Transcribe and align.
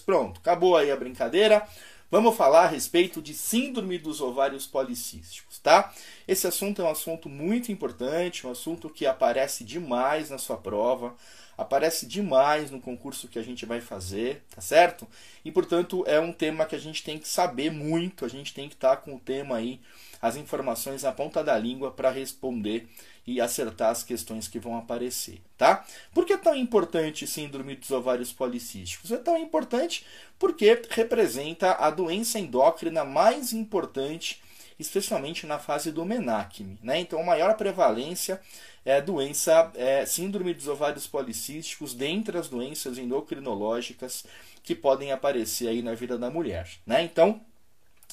Pronto, 0.00 0.40
acabou 0.40 0.76
aí 0.76 0.90
a 0.90 0.96
brincadeira. 0.96 1.66
Vamos 2.10 2.36
falar 2.36 2.64
a 2.64 2.66
respeito 2.66 3.22
de 3.22 3.32
síndrome 3.32 3.96
dos 3.96 4.20
ovários 4.20 4.66
policísticos, 4.66 5.60
tá? 5.60 5.92
Esse 6.26 6.44
assunto 6.48 6.82
é 6.82 6.84
um 6.84 6.90
assunto 6.90 7.28
muito 7.28 7.70
importante, 7.70 8.46
um 8.46 8.50
assunto 8.50 8.90
que 8.90 9.06
aparece 9.06 9.62
demais 9.62 10.28
na 10.28 10.36
sua 10.36 10.56
prova, 10.56 11.14
aparece 11.60 12.06
demais 12.06 12.70
no 12.70 12.80
concurso 12.80 13.28
que 13.28 13.38
a 13.38 13.42
gente 13.42 13.66
vai 13.66 13.82
fazer, 13.82 14.42
tá 14.54 14.62
certo? 14.62 15.06
E 15.44 15.52
portanto 15.52 16.02
é 16.06 16.18
um 16.18 16.32
tema 16.32 16.64
que 16.64 16.74
a 16.74 16.78
gente 16.78 17.02
tem 17.02 17.18
que 17.18 17.28
saber 17.28 17.70
muito, 17.70 18.24
a 18.24 18.28
gente 18.28 18.54
tem 18.54 18.66
que 18.66 18.74
estar 18.74 18.96
tá 18.96 19.02
com 19.02 19.14
o 19.14 19.20
tema 19.20 19.56
aí, 19.56 19.78
as 20.22 20.36
informações 20.36 21.02
na 21.02 21.12
ponta 21.12 21.44
da 21.44 21.58
língua 21.58 21.90
para 21.90 22.10
responder 22.10 22.88
e 23.26 23.40
acertar 23.40 23.90
as 23.90 24.02
questões 24.02 24.48
que 24.48 24.58
vão 24.58 24.76
aparecer, 24.76 25.40
tá? 25.58 25.84
Por 26.14 26.24
que 26.24 26.32
é 26.32 26.38
tão 26.38 26.54
importante 26.54 27.26
síndrome 27.26 27.76
dos 27.76 27.90
ovários 27.90 28.32
policísticos? 28.32 29.12
É 29.12 29.18
tão 29.18 29.36
importante 29.36 30.04
porque 30.38 30.80
representa 30.88 31.72
a 31.72 31.90
doença 31.90 32.38
endócrina 32.38 33.04
mais 33.04 33.52
importante, 33.52 34.42
especialmente 34.80 35.46
na 35.46 35.58
fase 35.58 35.92
do 35.92 36.04
menacme, 36.04 36.78
né? 36.82 36.98
Então, 36.98 37.20
a 37.20 37.24
maior 37.24 37.54
prevalência 37.56 38.40
é 38.84 39.00
doença 39.00 39.70
é, 39.74 40.06
síndrome 40.06 40.54
dos 40.54 40.66
ovários 40.66 41.06
policísticos 41.06 41.92
dentre 41.94 42.38
as 42.38 42.48
doenças 42.48 42.96
endocrinológicas 42.96 44.24
que 44.62 44.74
podem 44.74 45.12
aparecer 45.12 45.68
aí 45.68 45.82
na 45.82 45.94
vida 45.94 46.16
da 46.16 46.30
mulher, 46.30 46.68
né? 46.86 47.02
Então, 47.02 47.40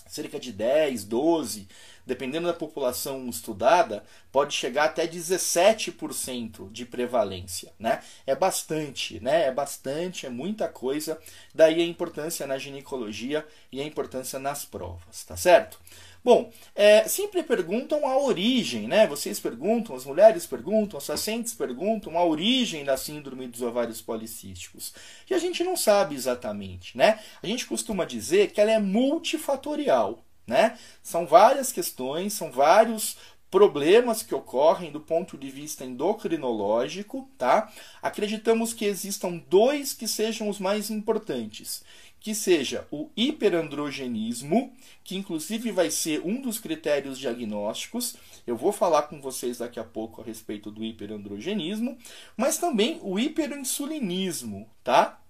cerca 0.07 0.39
de 0.39 0.51
10, 0.51 1.05
12, 1.05 1.67
dependendo 2.05 2.47
da 2.47 2.53
população 2.53 3.27
estudada, 3.27 4.03
pode 4.31 4.53
chegar 4.53 4.85
até 4.85 5.05
17% 5.05 6.71
de 6.71 6.85
prevalência, 6.85 7.73
né? 7.77 8.01
É 8.25 8.33
bastante, 8.33 9.19
né? 9.19 9.47
É 9.47 9.51
bastante, 9.51 10.25
é 10.25 10.29
muita 10.29 10.67
coisa. 10.67 11.19
Daí 11.53 11.81
a 11.81 11.85
importância 11.85 12.47
na 12.47 12.57
ginecologia 12.57 13.45
e 13.71 13.81
a 13.81 13.85
importância 13.85 14.39
nas 14.39 14.63
provas, 14.63 15.23
tá 15.25 15.35
certo? 15.35 15.79
Bom, 16.27 16.51
é, 16.75 17.07
sempre 17.07 17.41
perguntam 17.41 18.05
a 18.05 18.17
origem, 18.17 18.85
né? 18.85 19.07
Vocês 19.07 19.39
perguntam, 19.39 19.95
as 19.95 20.03
mulheres 20.03 20.45
perguntam, 20.45 20.97
as 20.97 21.07
pacientes 21.07 21.53
perguntam 21.53 22.17
a 22.17 22.25
origem 22.25 22.83
da 22.83 22.97
síndrome 22.97 23.47
dos 23.47 23.61
ovários 23.61 24.01
policísticos. 24.01 24.93
E 25.29 25.33
a 25.33 25.37
gente 25.37 25.63
não 25.63 25.77
sabe 25.77 26.15
exatamente, 26.15 26.97
né? 26.97 27.17
A 27.41 27.47
gente 27.47 27.65
costuma 27.65 28.03
dizer 28.03 28.51
que 28.51 28.59
ela 28.59 28.71
é 28.71 28.77
multifatorial, 28.77 30.21
né? 30.45 30.77
São 31.01 31.25
várias 31.25 31.71
questões, 31.71 32.33
são 32.33 32.51
vários 32.51 33.15
problemas 33.49 34.21
que 34.21 34.35
ocorrem 34.35 34.91
do 34.91 34.99
ponto 34.99 35.37
de 35.37 35.49
vista 35.49 35.85
endocrinológico, 35.85 37.29
tá? 37.37 37.71
Acreditamos 38.01 38.73
que 38.73 38.83
existam 38.83 39.41
dois 39.49 39.93
que 39.93 40.07
sejam 40.07 40.49
os 40.49 40.59
mais 40.59 40.89
importantes, 40.89 41.83
que 42.19 42.33
seja 42.35 42.87
o 42.91 43.09
hiperandrogenismo, 43.15 44.73
que 45.03 45.15
inclusive 45.15 45.71
vai 45.71 45.89
ser 45.89 46.21
um 46.25 46.41
dos 46.41 46.59
critérios 46.59 47.17
diagnósticos. 47.17 48.15
Eu 48.45 48.57
vou 48.57 48.71
falar 48.71 49.03
com 49.03 49.21
vocês 49.21 49.59
daqui 49.59 49.79
a 49.79 49.83
pouco 49.83 50.21
a 50.21 50.23
respeito 50.23 50.71
do 50.71 50.83
hiperandrogenismo, 50.83 51.97
mas 52.35 52.57
também 52.57 52.99
o 53.01 53.19
hiperinsulinismo, 53.19 54.69
tá? 54.83 55.21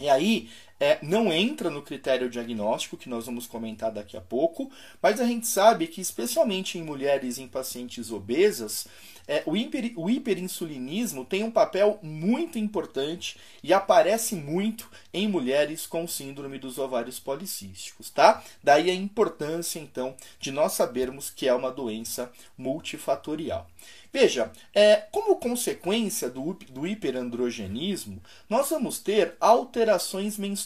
E 0.00 0.08
aí, 0.08 0.48
é, 0.78 0.98
não 1.02 1.32
entra 1.32 1.70
no 1.70 1.82
critério 1.82 2.28
diagnóstico, 2.28 2.96
que 2.96 3.08
nós 3.08 3.26
vamos 3.26 3.46
comentar 3.46 3.92
daqui 3.92 4.16
a 4.16 4.20
pouco, 4.20 4.70
mas 5.00 5.20
a 5.20 5.26
gente 5.26 5.46
sabe 5.46 5.86
que, 5.86 6.00
especialmente 6.00 6.78
em 6.78 6.82
mulheres 6.82 7.38
em 7.38 7.48
pacientes 7.48 8.10
obesas, 8.10 8.86
é, 9.26 9.42
o, 9.46 9.56
hiper, 9.56 9.92
o 9.96 10.10
hiperinsulinismo 10.10 11.24
tem 11.24 11.42
um 11.42 11.50
papel 11.50 11.98
muito 12.02 12.58
importante 12.58 13.38
e 13.62 13.72
aparece 13.72 14.34
muito 14.34 14.90
em 15.12 15.26
mulheres 15.26 15.86
com 15.86 16.06
síndrome 16.06 16.58
dos 16.58 16.78
ovários 16.78 17.18
policísticos, 17.18 18.10
tá? 18.10 18.44
Daí 18.62 18.90
a 18.90 18.94
importância, 18.94 19.78
então, 19.78 20.14
de 20.38 20.50
nós 20.52 20.72
sabermos 20.72 21.30
que 21.30 21.48
é 21.48 21.54
uma 21.54 21.70
doença 21.70 22.30
multifatorial. 22.58 23.66
Veja, 24.12 24.52
é, 24.72 24.96
como 25.10 25.36
consequência 25.36 26.30
do, 26.30 26.52
do 26.70 26.86
hiperandrogenismo, 26.86 28.22
nós 28.48 28.70
vamos 28.70 29.00
ter 29.00 29.34
alterações 29.40 30.38
menstruais. 30.38 30.63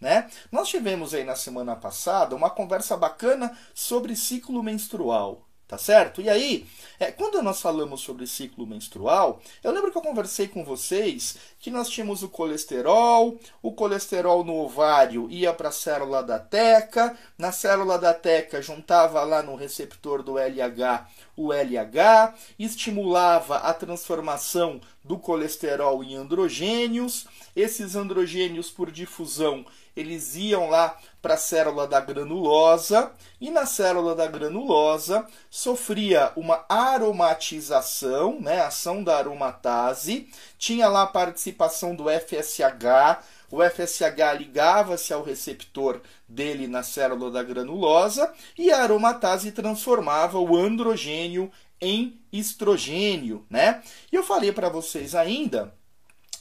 Né? 0.00 0.30
Nós 0.50 0.68
tivemos 0.68 1.14
aí 1.14 1.24
na 1.24 1.36
semana 1.36 1.74
passada 1.74 2.36
uma 2.36 2.50
conversa 2.50 2.96
bacana 2.96 3.56
sobre 3.74 4.14
ciclo 4.14 4.62
menstrual. 4.62 5.46
Tá 5.68 5.76
certo? 5.76 6.20
E 6.20 6.28
aí, 6.28 6.64
é, 6.96 7.10
quando 7.10 7.42
nós 7.42 7.60
falamos 7.60 8.00
sobre 8.00 8.24
ciclo 8.24 8.64
menstrual, 8.64 9.40
eu 9.64 9.72
lembro 9.72 9.90
que 9.90 9.98
eu 9.98 10.02
conversei 10.02 10.46
com 10.46 10.64
vocês 10.64 11.38
que 11.58 11.72
nós 11.72 11.88
tínhamos 11.88 12.22
o 12.22 12.28
colesterol, 12.28 13.36
o 13.60 13.72
colesterol 13.72 14.44
no 14.44 14.54
ovário 14.54 15.28
ia 15.28 15.52
para 15.52 15.70
a 15.70 15.72
célula 15.72 16.22
da 16.22 16.38
teca, 16.38 17.18
na 17.36 17.50
célula 17.50 17.98
da 17.98 18.14
teca 18.14 18.62
juntava 18.62 19.24
lá 19.24 19.42
no 19.42 19.56
receptor 19.56 20.22
do 20.22 20.38
LH 20.38 21.04
o 21.36 21.52
LH, 21.52 22.34
estimulava 22.58 23.56
a 23.58 23.74
transformação 23.74 24.80
do 25.04 25.18
colesterol 25.18 26.02
em 26.02 26.16
androgênios, 26.16 27.26
esses 27.54 27.94
androgênios 27.94 28.70
por 28.70 28.90
difusão 28.90 29.64
eles 29.96 30.36
iam 30.36 30.68
lá 30.68 30.94
para 31.22 31.34
a 31.34 31.38
célula 31.38 31.86
da 31.86 31.98
granulosa. 31.98 33.12
E 33.40 33.50
na 33.50 33.64
célula 33.64 34.14
da 34.14 34.26
granulosa 34.26 35.26
sofria 35.50 36.32
uma 36.36 36.64
aromatização, 36.68 38.38
né, 38.38 38.60
ação 38.60 39.02
da 39.02 39.16
aromatase, 39.16 40.28
tinha 40.58 40.86
lá 40.88 41.02
a 41.02 41.06
participação 41.06 41.94
do 41.94 42.04
FSH, 42.10 43.24
o 43.50 43.62
FSH 43.62 44.38
ligava-se 44.38 45.12
ao 45.12 45.22
receptor 45.22 46.00
dele 46.28 46.66
na 46.66 46.82
célula 46.82 47.30
da 47.30 47.42
granulosa 47.42 48.32
e 48.58 48.70
a 48.70 48.82
aromatase 48.82 49.52
transformava 49.52 50.38
o 50.38 50.56
androgênio 50.56 51.50
em 51.80 52.20
estrogênio, 52.32 53.44
né? 53.50 53.82
E 54.10 54.16
eu 54.16 54.22
falei 54.22 54.52
para 54.52 54.68
vocês 54.68 55.14
ainda 55.14 55.74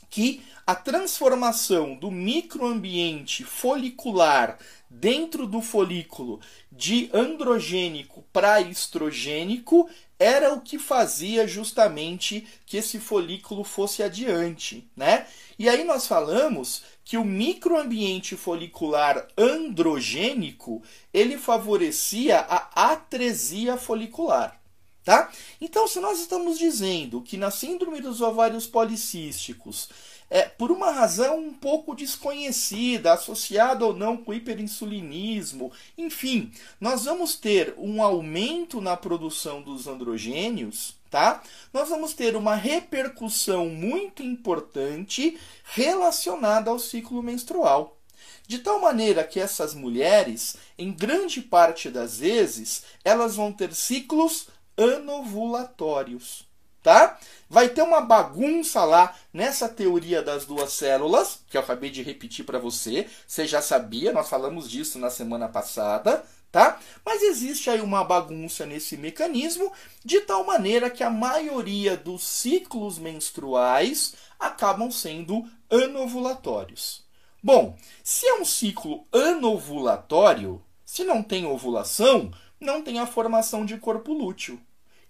que 0.09 0.41
a 0.65 0.73
transformação 0.73 1.93
do 1.95 2.09
microambiente 2.09 3.43
folicular 3.43 4.57
dentro 4.89 5.45
do 5.45 5.61
folículo 5.61 6.39
de 6.71 7.09
androgênico 7.13 8.23
para 8.33 8.61
estrogênico 8.61 9.89
era 10.17 10.53
o 10.53 10.61
que 10.61 10.79
fazia 10.79 11.45
justamente 11.47 12.47
que 12.65 12.77
esse 12.77 12.99
folículo 12.99 13.63
fosse 13.63 14.01
adiante, 14.01 14.89
né? 14.95 15.27
E 15.59 15.69
aí 15.69 15.83
nós 15.83 16.07
falamos 16.07 16.83
que 17.05 17.17
o 17.17 17.23
microambiente 17.23 18.35
folicular 18.35 19.27
androgênico, 19.37 20.81
ele 21.13 21.37
favorecia 21.37 22.39
a 22.39 22.91
atresia 22.91 23.77
folicular. 23.77 24.59
Tá? 25.03 25.31
Então, 25.61 25.87
se 25.87 25.99
nós 25.99 26.19
estamos 26.19 26.57
dizendo 26.57 27.21
que 27.21 27.37
na 27.37 27.51
síndrome 27.51 28.01
dos 28.01 28.21
ovários 28.21 28.65
policísticos, 28.65 29.87
é, 30.31 30.49
por 30.49 30.71
uma 30.71 30.89
razão 30.89 31.37
um 31.37 31.53
pouco 31.53 31.93
desconhecida, 31.93 33.13
associada 33.13 33.85
ou 33.85 33.95
não 33.95 34.17
com 34.17 34.33
hiperinsulinismo, 34.33 35.71
enfim, 35.95 36.51
nós 36.81 37.05
vamos 37.05 37.35
ter 37.35 37.75
um 37.77 38.01
aumento 38.01 38.81
na 38.81 38.97
produção 38.97 39.61
dos 39.61 39.85
androgênios, 39.85 40.95
tá? 41.15 41.41
Nós 41.71 41.87
vamos 41.87 42.13
ter 42.13 42.35
uma 42.35 42.55
repercussão 42.55 43.69
muito 43.69 44.21
importante 44.21 45.39
relacionada 45.63 46.69
ao 46.69 46.77
ciclo 46.77 47.23
menstrual. 47.23 47.97
De 48.45 48.59
tal 48.59 48.81
maneira 48.81 49.23
que 49.23 49.39
essas 49.39 49.73
mulheres, 49.73 50.57
em 50.77 50.91
grande 50.91 51.39
parte 51.39 51.89
das 51.89 52.17
vezes, 52.17 52.83
elas 53.01 53.37
vão 53.37 53.53
ter 53.53 53.73
ciclos 53.73 54.49
anovulatórios, 54.77 56.45
tá? 56.83 57.17
Vai 57.49 57.69
ter 57.69 57.83
uma 57.83 58.01
bagunça 58.01 58.83
lá 58.83 59.15
nessa 59.31 59.69
teoria 59.69 60.21
das 60.21 60.45
duas 60.45 60.73
células, 60.73 61.39
que 61.49 61.55
eu 61.55 61.61
acabei 61.61 61.89
de 61.89 62.03
repetir 62.03 62.43
para 62.43 62.59
você, 62.59 63.07
você 63.25 63.47
já 63.47 63.61
sabia, 63.61 64.11
nós 64.11 64.27
falamos 64.27 64.69
disso 64.69 64.99
na 64.99 65.09
semana 65.09 65.47
passada, 65.47 66.25
tá? 66.55 66.79
Mas 67.03 67.21
existe 67.21 67.69
aí 67.69 67.81
uma 67.81 68.01
bagunça 68.01 68.65
nesse 68.65 68.95
mecanismo, 68.95 69.73
de 70.05 70.21
tal 70.21 70.45
maneira 70.45 70.89
que 70.89 71.03
a 71.03 71.09
maioria 71.09 71.97
dos 71.97 72.23
ciclos 72.23 72.97
menstruais 72.97 74.15
acabam 74.39 74.89
sendo 74.89 75.43
anovulatórios. 75.69 77.03
Bom, 77.43 77.75
se 78.01 78.25
é 78.25 78.35
um 78.35 78.45
ciclo 78.45 79.05
anovulatório, 79.11 80.63
se 80.85 81.03
não 81.03 81.21
tem 81.21 81.45
ovulação, 81.45 82.31
não 82.57 82.81
tem 82.81 82.99
a 82.99 83.05
formação 83.05 83.65
de 83.65 83.77
corpo 83.77 84.13
lúteo. 84.13 84.57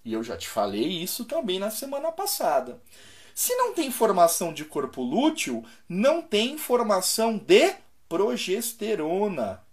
E 0.04 0.14
eu 0.14 0.24
já 0.24 0.36
te 0.36 0.48
falei 0.48 1.04
isso 1.04 1.26
também 1.26 1.60
na 1.60 1.70
semana 1.70 2.12
passada. 2.12 2.82
Se 3.36 3.56
não 3.56 3.72
tem 3.72 3.92
formação 3.92 4.52
de 4.52 4.66
corpo 4.66 5.04
lúteo, 5.04 5.64
não 5.88 6.24
tem 6.24 6.58
formação 6.58 7.38
de 7.38 7.76
progesterona. 8.10 9.64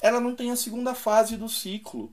Ela 0.00 0.20
não 0.20 0.34
tem 0.34 0.50
a 0.50 0.56
segunda 0.56 0.94
fase 0.94 1.36
do 1.36 1.48
ciclo. 1.48 2.12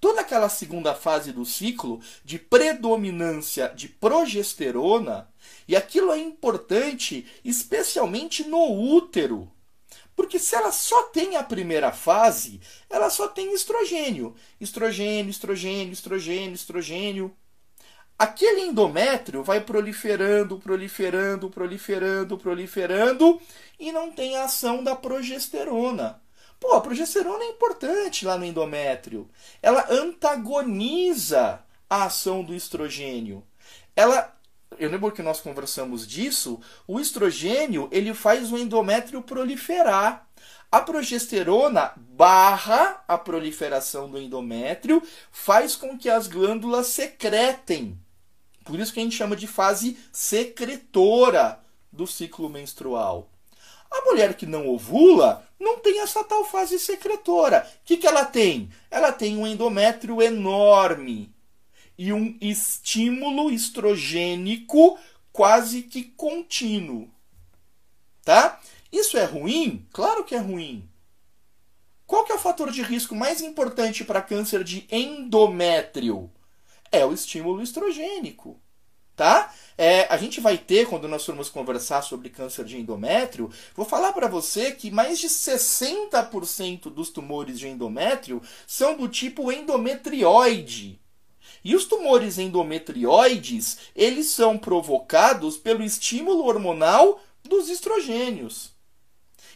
Toda 0.00 0.20
aquela 0.20 0.48
segunda 0.48 0.94
fase 0.94 1.32
do 1.32 1.44
ciclo 1.44 2.00
de 2.24 2.38
predominância 2.38 3.68
de 3.68 3.88
progesterona, 3.88 5.28
e 5.66 5.76
aquilo 5.76 6.12
é 6.12 6.18
importante 6.18 7.26
especialmente 7.44 8.44
no 8.44 8.72
útero. 8.72 9.50
Porque 10.16 10.38
se 10.38 10.54
ela 10.54 10.70
só 10.70 11.04
tem 11.04 11.36
a 11.36 11.42
primeira 11.42 11.92
fase, 11.92 12.60
ela 12.90 13.08
só 13.08 13.28
tem 13.28 13.54
estrogênio. 13.54 14.34
Estrogênio, 14.60 15.30
estrogênio, 15.30 15.92
estrogênio, 15.92 16.54
estrogênio. 16.54 17.36
Aquele 18.18 18.60
endométrio 18.60 19.42
vai 19.42 19.62
proliferando, 19.62 20.58
proliferando, 20.58 21.48
proliferando, 21.48 22.36
proliferando 22.36 23.40
e 23.78 23.90
não 23.90 24.12
tem 24.12 24.36
a 24.36 24.44
ação 24.44 24.84
da 24.84 24.94
progesterona. 24.94 26.20
Pô, 26.60 26.74
a 26.74 26.80
progesterona 26.80 27.42
é 27.42 27.48
importante 27.48 28.26
lá 28.26 28.36
no 28.36 28.44
endométrio. 28.44 29.28
Ela 29.62 29.86
antagoniza 29.90 31.64
a 31.88 32.04
ação 32.04 32.44
do 32.44 32.54
estrogênio. 32.54 33.42
Ela 33.96 34.36
eu 34.78 34.88
lembro 34.88 35.10
que 35.10 35.22
nós 35.22 35.40
conversamos 35.40 36.06
disso, 36.06 36.60
o 36.86 37.00
estrogênio 37.00 37.88
ele 37.90 38.14
faz 38.14 38.52
o 38.52 38.56
endométrio 38.56 39.20
proliferar. 39.20 40.26
A 40.70 40.80
progesterona 40.80 41.92
barra 41.96 43.02
a 43.08 43.18
proliferação 43.18 44.08
do 44.08 44.18
endométrio, 44.18 45.02
faz 45.32 45.74
com 45.74 45.98
que 45.98 46.08
as 46.08 46.28
glândulas 46.28 46.86
secretem. 46.86 47.98
Por 48.64 48.78
isso 48.78 48.92
que 48.92 49.00
a 49.00 49.02
gente 49.02 49.16
chama 49.16 49.34
de 49.34 49.48
fase 49.48 49.98
secretora 50.12 51.58
do 51.90 52.06
ciclo 52.06 52.48
menstrual. 52.48 53.28
A 53.90 54.04
mulher 54.04 54.34
que 54.34 54.46
não 54.46 54.68
ovula 54.68 55.46
não 55.58 55.78
tem 55.78 56.00
essa 56.00 56.22
tal 56.24 56.44
fase 56.44 56.78
secretora. 56.78 57.68
O 57.82 57.84
que, 57.84 57.96
que 57.96 58.06
ela 58.06 58.24
tem? 58.24 58.70
Ela 58.90 59.12
tem 59.12 59.36
um 59.36 59.46
endométrio 59.46 60.22
enorme 60.22 61.34
e 61.98 62.12
um 62.12 62.34
estímulo 62.40 63.50
estrogênico 63.50 64.98
quase 65.32 65.82
que 65.82 66.04
contínuo. 66.04 67.10
Tá? 68.24 68.58
Isso 68.90 69.18
é 69.18 69.24
ruim? 69.24 69.86
Claro 69.92 70.24
que 70.24 70.34
é 70.34 70.38
ruim. 70.38 70.88
Qual 72.06 72.24
que 72.24 72.32
é 72.32 72.34
o 72.34 72.40
fator 72.40 72.72
de 72.72 72.82
risco 72.82 73.14
mais 73.14 73.40
importante 73.40 74.02
para 74.02 74.22
câncer 74.22 74.64
de 74.64 74.86
endométrio? 74.90 76.30
É 76.90 77.04
o 77.04 77.12
estímulo 77.12 77.62
estrogênico. 77.62 78.58
Tá? 79.14 79.54
É, 79.82 80.06
a 80.10 80.18
gente 80.18 80.42
vai 80.42 80.58
ter, 80.58 80.86
quando 80.86 81.08
nós 81.08 81.24
formos 81.24 81.48
conversar 81.48 82.02
sobre 82.02 82.28
câncer 82.28 82.66
de 82.66 82.78
endométrio, 82.78 83.50
vou 83.74 83.86
falar 83.86 84.12
para 84.12 84.28
você 84.28 84.72
que 84.72 84.90
mais 84.90 85.18
de 85.18 85.26
60% 85.26 86.90
dos 86.90 87.08
tumores 87.08 87.58
de 87.58 87.66
endométrio 87.66 88.42
são 88.66 88.94
do 88.94 89.08
tipo 89.08 89.50
endometrioide. 89.50 91.00
E 91.64 91.74
os 91.74 91.86
tumores 91.86 92.36
endometrioides, 92.36 93.78
eles 93.96 94.26
são 94.26 94.58
provocados 94.58 95.56
pelo 95.56 95.82
estímulo 95.82 96.44
hormonal 96.44 97.18
dos 97.42 97.70
estrogênios. 97.70 98.74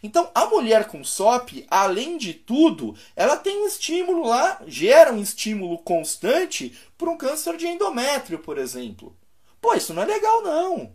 Então, 0.02 0.30
a 0.34 0.46
mulher 0.46 0.86
com 0.86 1.04
SOP, 1.04 1.66
além 1.68 2.16
de 2.16 2.32
tudo, 2.32 2.96
ela 3.14 3.36
tem 3.36 3.62
um 3.62 3.66
estímulo 3.66 4.26
lá, 4.26 4.62
gera 4.66 5.12
um 5.12 5.20
estímulo 5.20 5.76
constante 5.80 6.74
para 6.96 7.10
um 7.10 7.18
câncer 7.18 7.58
de 7.58 7.66
endométrio, 7.66 8.38
por 8.38 8.56
exemplo. 8.56 9.14
Pô, 9.64 9.72
isso 9.72 9.94
não 9.94 10.02
é 10.02 10.04
legal 10.04 10.42
não. 10.42 10.94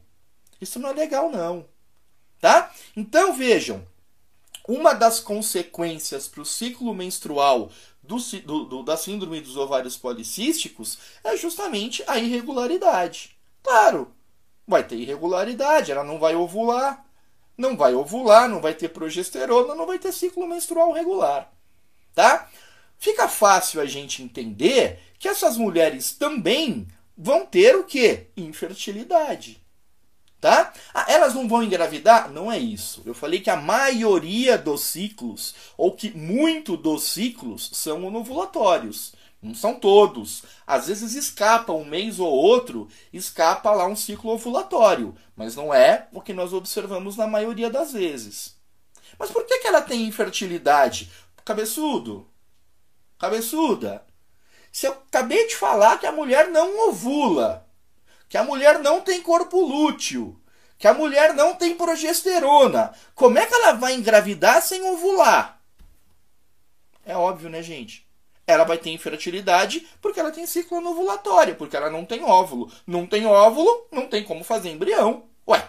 Isso 0.62 0.78
não 0.78 0.92
é 0.92 0.94
legal 0.94 1.32
não. 1.32 1.66
Tá? 2.40 2.72
Então, 2.96 3.34
vejam, 3.34 3.84
uma 4.68 4.94
das 4.94 5.20
consequências 5.20 6.28
para 6.28 6.42
o 6.42 6.46
ciclo 6.46 6.94
menstrual 6.94 7.72
do, 8.04 8.20
do, 8.66 8.84
da 8.84 8.96
síndrome 8.96 9.42
dos 9.42 9.58
ovários 9.58 9.98
policísticos 9.98 11.00
é 11.24 11.36
justamente 11.36 12.04
a 12.06 12.20
irregularidade. 12.20 13.36
Claro, 13.64 14.14
vai 14.68 14.84
ter 14.84 14.98
irregularidade, 14.98 15.92
ela 15.92 16.04
não 16.04 16.20
vai 16.20 16.36
ovular, 16.36 17.04
não 17.58 17.76
vai 17.76 17.96
ovular, 17.96 18.48
não 18.48 18.62
vai 18.62 18.76
ter 18.76 18.90
progesterona, 18.90 19.74
não 19.74 19.88
vai 19.88 19.98
ter 19.98 20.12
ciclo 20.12 20.46
menstrual 20.46 20.92
regular, 20.92 21.52
tá? 22.14 22.48
Fica 23.00 23.28
fácil 23.28 23.82
a 23.82 23.88
gente 23.88 24.22
entender 24.22 25.00
que 25.18 25.28
essas 25.28 25.58
mulheres 25.58 26.12
também 26.12 26.88
vão 27.20 27.46
ter 27.46 27.76
o 27.76 27.84
quê? 27.84 28.28
Infertilidade. 28.38 29.62
Tá? 30.40 30.72
Ah, 30.94 31.06
elas 31.10 31.34
não 31.34 31.50
vão 31.50 31.62
engravidar? 31.62 32.32
Não 32.32 32.50
é 32.50 32.58
isso. 32.58 33.04
Eu 33.06 33.14
falei 33.14 33.42
que 33.42 33.50
a 33.50 33.58
maioria 33.58 34.58
dos 34.58 34.86
ciclos, 34.86 35.54
ou 35.76 35.92
que 35.92 36.12
muito 36.12 36.78
dos 36.78 37.04
ciclos, 37.04 37.70
são 37.74 38.06
onovulatórios. 38.06 39.14
Não 39.42 39.54
são 39.54 39.78
todos. 39.78 40.44
Às 40.66 40.88
vezes 40.88 41.14
escapa 41.14 41.74
um 41.74 41.84
mês 41.84 42.20
ou 42.20 42.32
outro, 42.32 42.88
escapa 43.12 43.72
lá 43.72 43.86
um 43.86 43.98
ciclo 43.98 44.32
ovulatório. 44.32 45.14
Mas 45.36 45.58
não 45.58 45.74
é 45.74 46.08
o 46.14 46.22
que 46.22 46.34
nós 46.34 46.54
observamos 46.54 47.18
na 47.18 47.28
maioria 47.28 47.70
das 47.70 47.92
vezes. 47.92 48.56
Mas 49.18 49.30
por 49.30 49.46
que, 49.46 49.60
que 49.60 49.68
ela 49.68 49.82
tem 49.82 50.06
infertilidade? 50.06 51.12
Cabeçudo. 51.44 52.30
Cabeçuda. 53.18 54.06
Se 54.72 54.88
eu 54.88 54.92
acabei 54.92 55.48
de 55.48 55.56
falar 55.56 56.00
que 56.00 56.06
a 56.06 56.12
mulher 56.12 56.48
não 56.50 56.90
ovula 56.90 57.70
que 58.30 58.38
a 58.38 58.44
mulher 58.44 58.80
não 58.80 59.02
tem 59.02 59.22
corpo 59.22 59.60
lúteo, 59.60 60.40
que 60.78 60.88
a 60.88 60.94
mulher 60.94 61.34
não 61.34 61.56
tem 61.56 61.76
progesterona. 61.76 62.94
Como 63.16 63.40
é 63.40 63.46
que 63.46 63.54
ela 63.54 63.74
vai 63.74 63.96
engravidar 63.96 64.62
sem 64.62 64.84
ovular? 64.84 65.60
É 67.04 67.18
óbvio, 67.18 67.50
né, 67.50 67.64
gente? 67.64 68.08
Ela 68.46 68.64
vai 68.64 68.78
ter 68.78 68.92
infertilidade 68.92 69.88
porque 70.00 70.20
ela 70.20 70.32
tem 70.32 70.46
ciclo 70.46 70.78
anovulatório, 70.78 71.56
porque 71.56 71.76
ela 71.76 71.90
não 71.90 72.06
tem 72.06 72.24
óvulo. 72.24 72.72
Não 72.86 73.06
tem 73.06 73.26
óvulo, 73.26 73.88
não 73.92 74.08
tem 74.08 74.24
como 74.24 74.44
fazer 74.44 74.70
embrião. 74.70 75.24
Ué. 75.48 75.68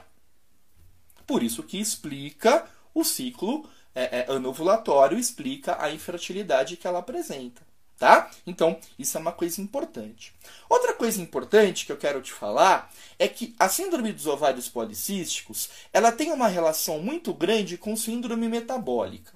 Por 1.26 1.42
isso 1.42 1.62
que 1.62 1.80
explica 1.80 2.66
o 2.92 3.04
ciclo 3.04 3.68
é, 3.94 4.20
é, 4.20 4.32
anovulatório, 4.32 5.18
explica 5.18 5.82
a 5.82 5.90
infertilidade 5.90 6.76
que 6.76 6.86
ela 6.86 6.98
apresenta 6.98 7.69
tá? 8.00 8.30
Então, 8.46 8.80
isso 8.98 9.18
é 9.18 9.20
uma 9.20 9.30
coisa 9.30 9.60
importante. 9.60 10.32
Outra 10.70 10.94
coisa 10.94 11.20
importante 11.20 11.84
que 11.84 11.92
eu 11.92 11.98
quero 11.98 12.22
te 12.22 12.32
falar 12.32 12.90
é 13.18 13.28
que 13.28 13.54
a 13.58 13.68
síndrome 13.68 14.10
dos 14.10 14.26
ovários 14.26 14.70
policísticos, 14.70 15.68
ela 15.92 16.10
tem 16.10 16.32
uma 16.32 16.48
relação 16.48 16.98
muito 17.00 17.34
grande 17.34 17.76
com 17.76 17.94
síndrome 17.94 18.48
metabólica, 18.48 19.34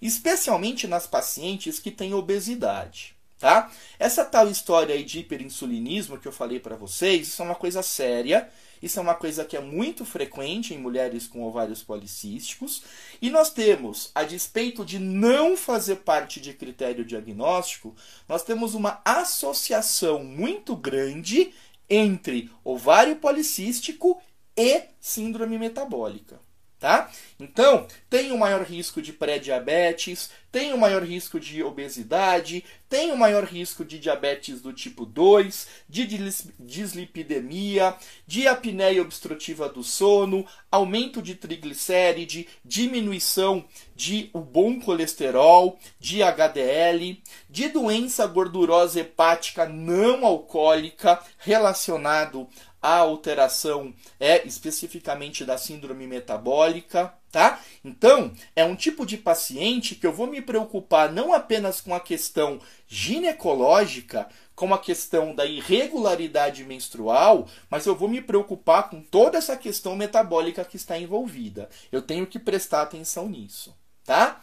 especialmente 0.00 0.88
nas 0.88 1.06
pacientes 1.06 1.78
que 1.78 1.90
têm 1.90 2.14
obesidade. 2.14 3.14
Tá? 3.38 3.70
Essa 3.98 4.24
tal 4.24 4.48
história 4.48 5.04
de 5.04 5.20
hiperinsulinismo 5.20 6.18
que 6.18 6.26
eu 6.26 6.32
falei 6.32 6.58
para 6.58 6.76
vocês, 6.76 7.28
isso 7.28 7.42
é 7.42 7.44
uma 7.44 7.54
coisa 7.54 7.82
séria 7.82 8.48
isso 8.82 8.98
é 8.98 9.02
uma 9.02 9.14
coisa 9.14 9.44
que 9.44 9.56
é 9.56 9.60
muito 9.60 10.04
frequente 10.04 10.74
em 10.74 10.78
mulheres 10.78 11.26
com 11.26 11.42
ovários 11.42 11.82
policísticos. 11.82 12.82
E 13.20 13.30
nós 13.30 13.50
temos, 13.50 14.10
a 14.14 14.22
despeito 14.22 14.84
de 14.84 14.98
não 14.98 15.56
fazer 15.56 15.96
parte 15.96 16.40
de 16.40 16.52
critério 16.52 17.04
diagnóstico, 17.04 17.94
nós 18.28 18.42
temos 18.42 18.74
uma 18.74 19.00
associação 19.04 20.24
muito 20.24 20.74
grande 20.76 21.52
entre 21.88 22.50
ovário 22.62 23.16
policístico 23.16 24.20
e 24.56 24.82
síndrome 25.00 25.58
metabólica 25.58 26.47
tá? 26.78 27.10
Então, 27.40 27.86
tem 28.08 28.32
o 28.32 28.38
maior 28.38 28.62
risco 28.62 29.02
de 29.02 29.12
pré-diabetes, 29.12 30.30
tem 30.50 30.72
o 30.72 30.78
maior 30.78 31.02
risco 31.02 31.38
de 31.38 31.62
obesidade, 31.62 32.64
tem 32.88 33.12
o 33.12 33.16
maior 33.16 33.44
risco 33.44 33.84
de 33.84 33.98
diabetes 33.98 34.62
do 34.62 34.72
tipo 34.72 35.04
2, 35.04 35.68
de 35.88 36.06
dislipidemia, 36.58 37.94
de 38.26 38.48
apneia 38.48 39.02
obstrutiva 39.02 39.68
do 39.68 39.84
sono, 39.84 40.46
aumento 40.70 41.20
de 41.20 41.34
triglicéride, 41.34 42.48
diminuição 42.64 43.64
de 43.94 44.30
o 44.32 44.40
bom 44.40 44.80
colesterol, 44.80 45.78
de 46.00 46.22
HDL, 46.22 47.22
de 47.50 47.68
doença 47.68 48.26
gordurosa 48.26 49.00
hepática 49.00 49.66
não 49.66 50.24
alcoólica 50.24 51.20
relacionado 51.38 52.48
a 52.80 52.96
alteração 52.98 53.92
é 54.18 54.46
especificamente 54.46 55.44
da 55.44 55.58
síndrome 55.58 56.06
metabólica, 56.06 57.12
tá? 57.30 57.60
Então, 57.84 58.32
é 58.54 58.64
um 58.64 58.76
tipo 58.76 59.04
de 59.04 59.16
paciente 59.16 59.94
que 59.94 60.06
eu 60.06 60.12
vou 60.12 60.26
me 60.26 60.40
preocupar 60.40 61.12
não 61.12 61.32
apenas 61.32 61.80
com 61.80 61.94
a 61.94 62.00
questão 62.00 62.60
ginecológica, 62.86 64.28
com 64.54 64.72
a 64.72 64.78
questão 64.78 65.34
da 65.34 65.46
irregularidade 65.46 66.64
menstrual, 66.64 67.48
mas 67.70 67.86
eu 67.86 67.94
vou 67.94 68.08
me 68.08 68.20
preocupar 68.20 68.90
com 68.90 69.00
toda 69.00 69.38
essa 69.38 69.56
questão 69.56 69.94
metabólica 69.94 70.64
que 70.64 70.76
está 70.76 70.98
envolvida. 70.98 71.68
Eu 71.92 72.02
tenho 72.02 72.26
que 72.26 72.38
prestar 72.38 72.82
atenção 72.82 73.28
nisso, 73.28 73.76
tá? 74.04 74.40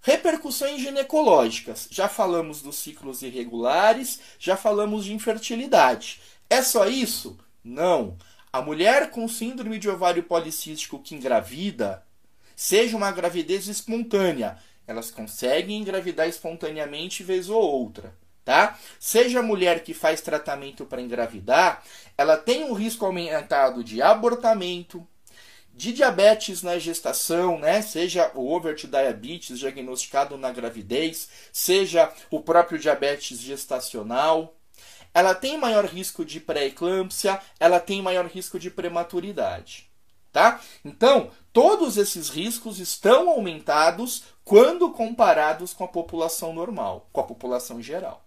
Repercussões 0.00 0.80
ginecológicas. 0.80 1.86
Já 1.90 2.08
falamos 2.08 2.60
dos 2.60 2.76
ciclos 2.76 3.22
irregulares, 3.22 4.18
já 4.36 4.56
falamos 4.56 5.04
de 5.04 5.14
infertilidade. 5.14 6.20
É 6.50 6.60
só 6.60 6.88
isso? 6.88 7.38
Não. 7.64 8.16
A 8.52 8.60
mulher 8.60 9.10
com 9.10 9.26
síndrome 9.28 9.78
de 9.78 9.88
ovário 9.88 10.22
policístico 10.22 10.98
que 10.98 11.14
engravida, 11.14 12.04
seja 12.54 12.96
uma 12.96 13.10
gravidez 13.10 13.66
espontânea, 13.66 14.58
elas 14.86 15.10
conseguem 15.10 15.80
engravidar 15.80 16.28
espontaneamente 16.28 17.22
vez 17.22 17.48
ou 17.48 17.62
outra, 17.62 18.14
tá? 18.44 18.78
Seja 18.98 19.40
a 19.40 19.42
mulher 19.42 19.82
que 19.82 19.94
faz 19.94 20.20
tratamento 20.20 20.84
para 20.84 21.00
engravidar, 21.00 21.82
ela 22.18 22.36
tem 22.36 22.64
um 22.64 22.74
risco 22.74 23.06
aumentado 23.06 23.82
de 23.82 24.02
abortamento, 24.02 25.06
de 25.74 25.92
diabetes 25.92 26.62
na 26.62 26.78
gestação, 26.78 27.58
né? 27.58 27.80
seja 27.80 28.30
o 28.34 28.52
overt 28.52 28.86
diabetes 28.86 29.58
diagnosticado 29.58 30.36
na 30.36 30.50
gravidez, 30.52 31.28
seja 31.50 32.12
o 32.30 32.40
próprio 32.40 32.78
diabetes 32.78 33.38
gestacional. 33.38 34.54
Ela 35.14 35.34
tem 35.34 35.58
maior 35.58 35.84
risco 35.84 36.24
de 36.24 36.40
pré-eclâmpsia, 36.40 37.40
ela 37.60 37.78
tem 37.78 38.00
maior 38.00 38.26
risco 38.26 38.58
de 38.58 38.70
prematuridade. 38.70 39.90
Tá? 40.32 40.60
Então, 40.82 41.30
todos 41.52 41.98
esses 41.98 42.30
riscos 42.30 42.78
estão 42.78 43.28
aumentados 43.28 44.24
quando 44.44 44.90
comparados 44.90 45.74
com 45.74 45.84
a 45.84 45.88
população 45.88 46.54
normal, 46.54 47.08
com 47.12 47.20
a 47.20 47.24
população 47.24 47.82
geral. 47.82 48.24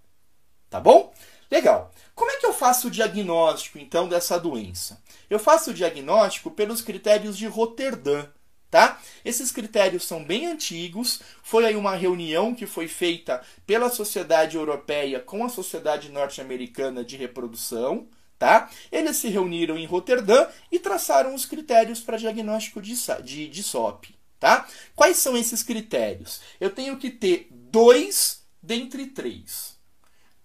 Tá 0.69 0.79
bom? 0.79 1.11
Legal. 1.49 1.91
Como 2.13 2.31
é 2.31 2.37
que 2.37 2.45
eu 2.45 2.53
faço 2.53 2.87
o 2.87 2.91
diagnóstico, 2.91 3.79
então, 3.79 4.07
dessa 4.07 4.39
doença? 4.39 5.01
Eu 5.29 5.39
faço 5.39 5.71
o 5.71 5.73
diagnóstico 5.73 6.51
pelos 6.51 6.81
critérios 6.81 7.37
de 7.37 7.47
Roterdã. 7.47 8.27
Tá? 8.75 8.99
Esses 9.23 9.53
critérios 9.53 10.03
são 10.03 10.21
bem 10.21 10.47
antigos. 10.47 11.21
Foi 11.41 11.63
aí 11.65 11.77
uma 11.77 11.95
reunião 11.95 12.53
que 12.53 12.65
foi 12.65 12.89
feita 12.89 13.41
pela 13.65 13.89
Sociedade 13.89 14.57
Europeia 14.57 15.21
com 15.21 15.45
a 15.45 15.47
Sociedade 15.47 16.11
Norte-Americana 16.11 17.01
de 17.01 17.15
Reprodução. 17.15 18.09
Tá? 18.37 18.69
Eles 18.91 19.15
se 19.15 19.29
reuniram 19.29 19.77
em 19.77 19.85
Roterdã 19.85 20.45
e 20.69 20.77
traçaram 20.77 21.33
os 21.33 21.45
critérios 21.45 22.01
para 22.01 22.17
diagnóstico 22.17 22.81
de, 22.81 22.93
de, 23.23 23.47
de 23.47 23.63
SOP. 23.63 24.13
Tá? 24.37 24.67
Quais 24.93 25.15
são 25.15 25.37
esses 25.37 25.63
critérios? 25.63 26.41
Eu 26.59 26.69
tenho 26.69 26.97
que 26.97 27.09
ter 27.09 27.47
dois 27.49 28.43
dentre 28.61 29.05
três. 29.05 29.77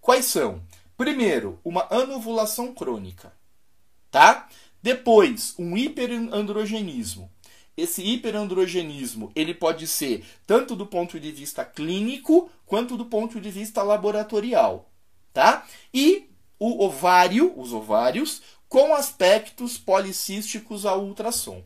Quais 0.01 0.27
são? 0.27 0.63
Primeiro, 0.97 1.59
uma 1.65 1.85
anovulação 1.91 2.73
crônica. 2.73 3.33
Tá? 4.09 4.49
Depois, 4.81 5.53
um 5.59 5.77
hiperandrogenismo. 5.77 7.29
Esse 7.81 8.03
hiperandrogenismo 8.03 9.33
ele 9.35 9.55
pode 9.55 9.87
ser 9.87 10.25
tanto 10.47 10.77
do 10.77 10.87
ponto 10.87 11.19
de 11.19 11.33
vista 11.33 11.65
clínico 11.65 12.51
quanto 12.67 12.97
do 12.97 13.07
ponto 13.07 13.41
de 13.41 13.51
vista 13.51 13.83
laboratorial, 13.83 14.91
tá? 15.33 15.67
E 15.93 16.29
o 16.59 16.85
ovário, 16.85 17.59
os 17.59 17.73
ovários, 17.73 18.43
com 18.69 18.95
aspectos 18.95 19.79
policísticos 19.79 20.85
ao 20.85 21.03
ultrassom, 21.03 21.65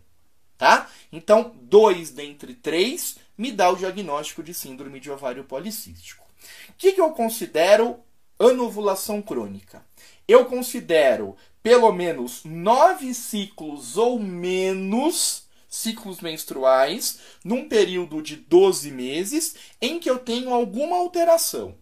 tá? 0.56 0.88
Então, 1.12 1.52
dois 1.62 2.11
dentre 2.11 2.54
três 2.54 3.16
me 3.37 3.50
dá 3.50 3.71
o 3.71 3.76
diagnóstico 3.76 4.42
de 4.42 4.54
síndrome 4.54 5.00
de 5.00 5.11
ovário 5.11 5.42
policístico. 5.42 6.25
O 6.68 6.75
que, 6.78 6.92
que 6.92 7.00
eu 7.00 7.11
considero 7.11 7.99
anovulação 8.38 9.21
crônica? 9.21 9.85
Eu 10.28 10.44
considero 10.44 11.37
pelo 11.62 11.90
menos 11.92 12.44
nove 12.44 13.12
ciclos 13.14 13.97
ou 13.97 14.18
menos 14.18 15.43
ciclos 15.75 16.21
menstruais 16.21 17.19
num 17.45 17.69
período 17.69 18.23
de 18.23 18.37
12 18.37 18.90
meses 18.90 19.54
em 19.81 19.99
que 19.99 20.09
eu 20.09 20.19
tenho 20.19 20.52
alguma 20.52 20.97
alteração 20.97 21.75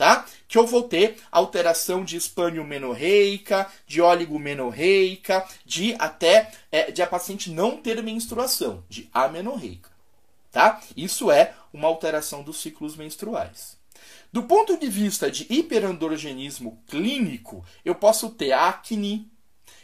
tá? 0.00 0.24
Que 0.48 0.56
eu 0.56 0.66
vou 0.66 0.84
ter 0.84 1.18
alteração 1.30 2.02
de 2.02 2.18
menorreica, 2.64 3.70
de 3.86 4.00
oligomenorreica, 4.00 5.46
de 5.66 5.94
até 5.98 6.50
é, 6.72 6.90
de 6.90 7.02
a 7.02 7.06
paciente 7.06 7.50
não 7.50 7.76
ter 7.76 8.02
menstruação, 8.02 8.82
de 8.88 9.10
amenorreica, 9.12 9.90
tá? 10.50 10.80
Isso 10.96 11.30
é 11.30 11.52
uma 11.70 11.86
alteração 11.86 12.42
dos 12.42 12.62
ciclos 12.62 12.96
menstruais. 12.96 13.76
Do 14.32 14.44
ponto 14.44 14.78
de 14.78 14.88
vista 14.88 15.30
de 15.30 15.46
hiperandrogenismo 15.50 16.82
clínico, 16.88 17.62
eu 17.84 17.94
posso 17.94 18.30
ter 18.30 18.52
acne, 18.52 19.29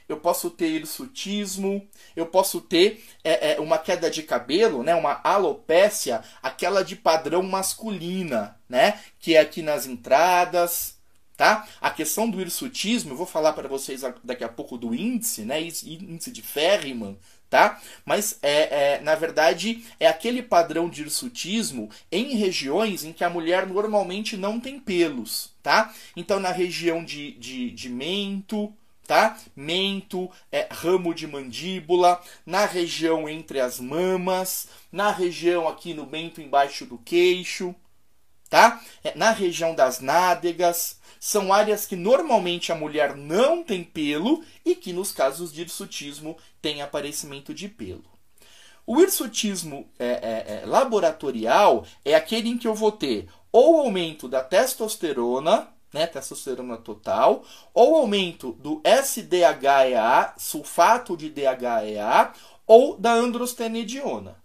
eu 0.09 0.19
posso 0.19 0.51
ter 0.51 0.69
hirsutismo, 0.69 1.87
eu 2.15 2.27
posso 2.27 2.61
ter 2.61 3.05
é, 3.25 3.53
é, 3.53 3.61
uma 3.61 3.79
queda 3.79 4.11
de 4.11 4.23
cabelo, 4.23 4.83
né, 4.83 4.95
uma 4.95 5.21
alopécia, 5.25 6.23
aquela 6.43 6.85
de 6.85 6.97
padrão 6.97 7.43
masculina, 7.43 8.59
né, 8.69 9.01
que 9.19 9.35
é 9.35 9.41
aqui 9.41 9.63
nas 9.63 9.87
entradas, 9.87 10.97
tá? 11.37 11.69
A 11.81 11.91
questão 11.91 12.29
do 12.31 12.41
hirsutismo, 12.41 13.13
eu 13.13 13.17
vou 13.17 13.27
falar 13.27 13.53
para 13.53 13.69
vocês 13.69 14.03
daqui 14.25 14.43
a 14.43 14.49
pouco 14.49 14.79
do 14.79 14.95
índice, 14.95 15.43
né, 15.43 15.61
índice 15.61 16.31
de 16.31 16.41
Ferriman, 16.41 17.17
tá? 17.51 17.81
Mas 18.05 18.39
é, 18.43 18.95
é, 18.95 19.01
na 19.01 19.15
verdade 19.15 19.85
é 20.01 20.07
aquele 20.07 20.43
padrão 20.43 20.89
de 20.89 21.03
hirsutismo 21.03 21.91
em 22.11 22.37
regiões 22.37 23.05
em 23.05 23.13
que 23.13 23.25
a 23.25 23.31
mulher 23.31 23.67
normalmente 23.67 24.37
não 24.37 24.59
tem 24.59 24.81
pelos, 24.81 25.53
tá? 25.63 25.93
Então 26.17 26.41
na 26.41 26.51
região 26.51 27.05
de, 27.05 27.33
de, 27.33 27.71
de 27.71 27.89
mento, 27.89 28.73
tá? 29.07 29.39
Mento, 29.55 30.31
é, 30.51 30.69
ramo 30.71 31.15
de 31.15 31.27
mandíbula, 31.27 32.21
na 32.45 32.67
região 32.67 33.29
entre 33.29 33.61
as 33.61 33.79
mamas, 33.79 34.69
na 34.91 35.11
região 35.11 35.69
aqui 35.69 35.95
no 35.95 36.07
mento 36.07 36.41
embaixo 36.41 36.85
do 36.85 36.99
queixo, 36.99 37.75
tá? 38.51 38.83
É, 39.05 39.17
na 39.17 39.31
região 39.31 39.75
das 39.75 40.01
nádegas, 40.01 41.01
são 41.19 41.53
áreas 41.53 41.87
que 41.87 41.97
normalmente 41.97 42.71
a 42.71 42.75
mulher 42.75 43.17
não 43.17 43.63
tem 43.63 43.83
pelo 43.83 44.45
e 44.65 44.75
que 44.75 44.93
nos 44.93 45.13
casos 45.13 45.53
de 45.53 45.63
hirsutismo 45.63 46.37
tem 46.61 46.83
aparecimento 46.83 47.55
de 47.55 47.69
pelo. 47.69 48.05
O 48.87 49.01
hirsutismo 49.01 49.89
é, 49.99 50.07
é, 50.07 50.61
é, 50.63 50.67
laboratorial 50.67 51.85
é 52.05 52.15
aquele 52.15 52.49
em 52.49 52.59
que 52.59 52.69
eu 52.69 52.75
vou 52.75 52.93
ter 52.93 53.29
ou 53.51 53.81
aumento 53.81 54.29
da 54.29 54.43
testosterona, 54.43 55.67
né, 55.97 56.07
testosterona 56.07 56.77
total, 56.77 57.43
ou 57.73 57.97
aumento 57.97 58.53
do 58.53 58.83
SDHEA, 58.85 60.35
sulfato 60.37 61.17
de 61.17 61.31
DHEA, 61.31 62.33
ou 62.67 62.99
da 62.99 63.15
androstenediona. 63.15 64.37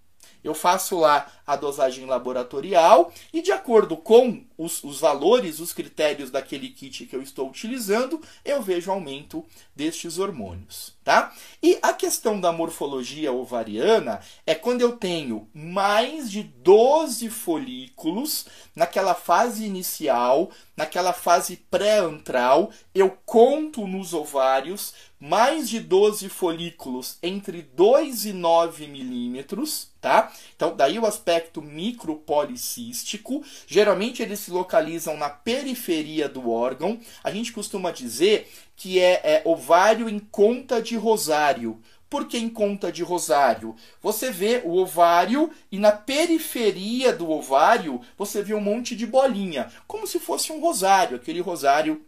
Eu 0.42 0.56
faço 0.56 0.98
lá 0.98 1.30
a 1.46 1.56
dosagem 1.56 2.06
laboratorial 2.06 3.12
e, 3.34 3.42
de 3.42 3.52
acordo 3.52 3.98
com 3.98 4.44
os, 4.58 4.82
os, 4.84 5.00
valores, 5.00 5.60
os 5.60 5.74
critérios 5.74 6.32
daquele 6.32 6.70
kit 6.70 7.06
que 7.06 7.16
eu 7.16 7.22
estou 7.22 7.50
utilizando, 7.50 8.20
eu 8.44 8.62
vejo 8.62 8.90
aumento 8.90 9.46
destes 9.76 10.18
hormônios. 10.18 10.96
Tá? 11.04 11.34
E 11.64 11.80
a 11.82 11.94
questão 11.94 12.40
da 12.40 12.52
morfologia 12.52 13.34
ovariana 13.34 14.22
é 14.46 14.54
quando 14.54 14.82
eu 14.82 14.98
tenho 14.98 15.50
mais 15.52 16.30
de 16.30 16.44
12 16.44 17.28
folículos 17.32 18.46
naquela 18.76 19.16
fase 19.16 19.66
inicial, 19.66 20.52
naquela 20.78 21.12
fase 21.12 21.58
pré-antral, 21.72 22.72
eu 22.94 23.18
conto 23.26 23.88
nos 23.88 24.14
ovários 24.14 24.94
mais 25.22 25.70
de 25.70 25.80
12 25.80 26.28
folículos 26.30 27.20
entre 27.22 27.62
2 27.62 28.26
e 28.26 28.34
9 28.34 28.88
milímetros, 28.88 29.92
tá? 30.02 30.34
Então, 30.56 30.76
daí 30.76 30.98
o 30.98 31.06
aspecto 31.06 31.62
micropolicístico. 31.62 33.44
Geralmente 33.68 34.24
eles 34.24 34.40
se 34.40 34.50
localizam 34.50 35.16
na 35.16 35.30
periferia 35.30 36.28
do 36.28 36.50
órgão. 36.50 37.00
A 37.24 37.30
gente 37.30 37.54
costuma 37.54 37.92
dizer 37.92 38.52
que 38.82 39.00
é, 39.00 39.22
é 39.24 39.42
ovário 39.46 40.10
em 40.10 40.18
conta 40.18 40.82
de 40.82 40.96
rosário. 40.96 41.80
Por 42.10 42.28
que 42.28 42.36
em 42.40 42.50
conta 42.50 42.92
de 42.92 43.04
rosário? 43.04 43.76
Você 44.02 44.32
vê 44.32 44.64
o 44.66 44.76
ovário 44.76 45.52
e 45.72 45.78
na 45.78 45.92
periferia 45.92 47.14
do 47.14 47.30
ovário 47.30 48.02
você 48.18 48.42
vê 48.42 48.56
um 48.56 48.60
monte 48.60 48.96
de 48.96 49.06
bolinha, 49.06 49.72
como 49.86 50.08
se 50.08 50.18
fosse 50.18 50.52
um 50.52 50.60
rosário, 50.60 51.16
aquele 51.16 51.42
rosário 51.42 52.04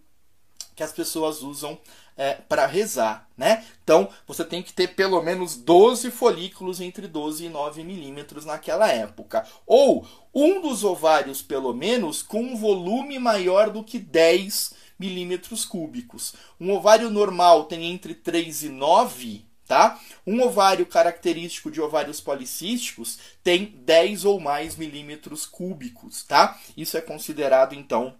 que 0.75 0.81
as 0.81 0.91
pessoas 0.91 1.43
usam 1.43 1.77
é, 2.17 2.33
para 2.33 2.65
rezar, 2.65 3.29
né? 3.37 3.63
Então, 3.83 4.09
você 4.25 4.43
tem 4.43 4.63
que 4.63 4.73
ter 4.73 4.95
pelo 4.95 5.21
menos 5.21 5.55
12 5.55 6.09
folículos 6.09 6.81
entre 6.81 7.07
12 7.07 7.45
e 7.45 7.49
9 7.49 7.83
milímetros 7.83 8.45
naquela 8.45 8.87
época. 8.87 9.45
Ou 9.67 10.07
um 10.33 10.59
dos 10.59 10.83
ovários, 10.83 11.39
pelo 11.43 11.71
menos, 11.71 12.23
com 12.23 12.41
um 12.41 12.57
volume 12.57 13.19
maior 13.19 13.69
do 13.69 13.83
que 13.83 13.99
10 13.99 14.82
milímetros 14.97 15.65
cúbicos. 15.65 16.33
Um 16.59 16.71
ovário 16.71 17.09
normal 17.09 17.65
tem 17.65 17.91
entre 17.91 18.13
3 18.13 18.63
e 18.63 18.69
9 18.69 19.45
Tá? 19.65 19.97
Um 20.27 20.41
ovário 20.43 20.85
característico 20.85 21.71
de 21.71 21.79
ovários 21.79 22.19
policísticos 22.19 23.17
tem 23.41 23.67
10 23.67 24.25
ou 24.25 24.37
mais 24.37 24.75
milímetros 24.75 25.45
cúbicos, 25.45 26.23
tá? 26.23 26.59
Isso 26.75 26.97
é 26.97 27.01
considerado 27.01 27.73
então 27.73 28.13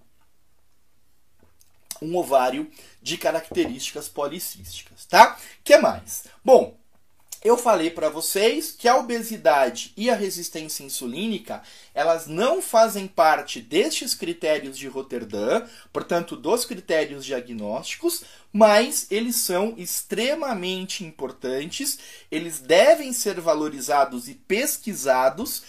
um 2.01 2.15
ovário 2.15 2.69
de 3.01 3.17
características 3.17 4.07
policísticas, 4.07 5.05
tá? 5.05 5.37
Que 5.63 5.77
mais? 5.77 6.25
Bom, 6.43 6.77
eu 7.43 7.57
falei 7.57 7.89
para 7.89 8.09
vocês 8.09 8.71
que 8.71 8.87
a 8.87 8.95
obesidade 8.95 9.91
e 9.97 10.09
a 10.09 10.15
resistência 10.15 10.83
insulínica, 10.83 11.61
elas 11.93 12.25
não 12.25 12.61
fazem 12.61 13.05
parte 13.05 13.59
destes 13.59 14.15
critérios 14.15 14.77
de 14.77 14.87
Roterdã, 14.87 15.65
portanto, 15.91 16.37
dos 16.37 16.63
critérios 16.63 17.25
diagnósticos, 17.25 18.23
mas 18.51 19.07
eles 19.11 19.35
são 19.35 19.73
extremamente 19.77 21.03
importantes, 21.03 21.99
eles 22.31 22.59
devem 22.59 23.11
ser 23.11 23.41
valorizados 23.41 24.29
e 24.29 24.35
pesquisados, 24.35 25.63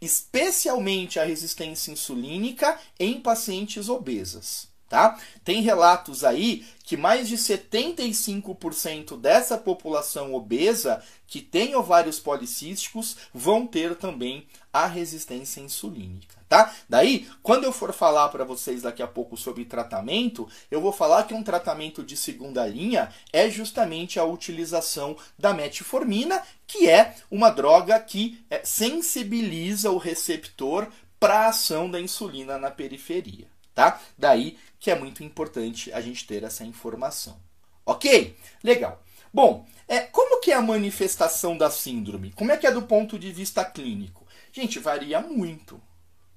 especialmente 0.00 1.20
a 1.20 1.24
resistência 1.24 1.92
insulínica 1.92 2.76
em 2.98 3.20
pacientes 3.20 3.88
obesas 3.88 4.69
Tá? 4.90 5.16
Tem 5.44 5.62
relatos 5.62 6.24
aí 6.24 6.66
que 6.82 6.96
mais 6.96 7.28
de 7.28 7.36
75% 7.36 9.16
dessa 9.16 9.56
população 9.56 10.34
obesa 10.34 11.00
que 11.28 11.40
tem 11.40 11.76
ovários 11.76 12.18
policísticos 12.18 13.16
vão 13.32 13.68
ter 13.68 13.94
também 13.94 14.48
a 14.72 14.86
resistência 14.86 15.60
insulínica, 15.60 16.34
tá? 16.48 16.74
Daí, 16.88 17.28
quando 17.40 17.62
eu 17.62 17.72
for 17.72 17.92
falar 17.92 18.28
para 18.30 18.42
vocês 18.42 18.82
daqui 18.82 19.00
a 19.00 19.06
pouco 19.06 19.36
sobre 19.36 19.64
tratamento, 19.64 20.48
eu 20.68 20.80
vou 20.80 20.90
falar 20.90 21.22
que 21.22 21.34
um 21.34 21.44
tratamento 21.44 22.02
de 22.02 22.16
segunda 22.16 22.66
linha 22.66 23.12
é 23.32 23.48
justamente 23.48 24.18
a 24.18 24.24
utilização 24.24 25.16
da 25.38 25.54
metformina, 25.54 26.42
que 26.66 26.90
é 26.90 27.14
uma 27.30 27.50
droga 27.50 27.96
que 28.00 28.44
é, 28.50 28.64
sensibiliza 28.64 29.92
o 29.92 29.98
receptor 29.98 30.88
para 31.20 31.42
a 31.42 31.48
ação 31.50 31.88
da 31.88 32.00
insulina 32.00 32.58
na 32.58 32.72
periferia, 32.72 33.46
tá? 33.72 34.00
Daí 34.18 34.58
que 34.80 34.90
é 34.90 34.98
muito 34.98 35.22
importante 35.22 35.92
a 35.92 36.00
gente 36.00 36.26
ter 36.26 36.42
essa 36.42 36.64
informação. 36.64 37.38
Ok? 37.84 38.34
Legal. 38.64 39.00
Bom, 39.32 39.66
é, 39.86 40.00
como 40.00 40.40
que 40.40 40.50
é 40.50 40.54
a 40.54 40.62
manifestação 40.62 41.56
da 41.56 41.70
síndrome? 41.70 42.32
Como 42.32 42.50
é 42.50 42.56
que 42.56 42.66
é 42.66 42.72
do 42.72 42.82
ponto 42.82 43.18
de 43.18 43.30
vista 43.30 43.64
clínico? 43.64 44.26
Gente, 44.50 44.78
varia 44.78 45.20
muito, 45.20 45.80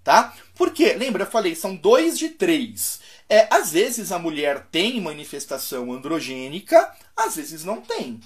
tá? 0.04 0.36
Porque, 0.56 0.94
lembra, 0.94 1.24
eu 1.24 1.32
falei, 1.32 1.56
são 1.56 1.76
dois 1.76 2.20
de 2.20 2.30
três. 2.30 3.00
É, 3.30 3.48
às 3.50 3.72
vezes 3.72 4.12
a 4.12 4.20
mulher 4.20 4.68
tem 4.72 5.02
manifestação 5.02 5.92
androgênica, 5.92 6.96
às 7.16 7.38
vezes 7.38 7.64
não 7.64 7.82
tem. 7.82 8.20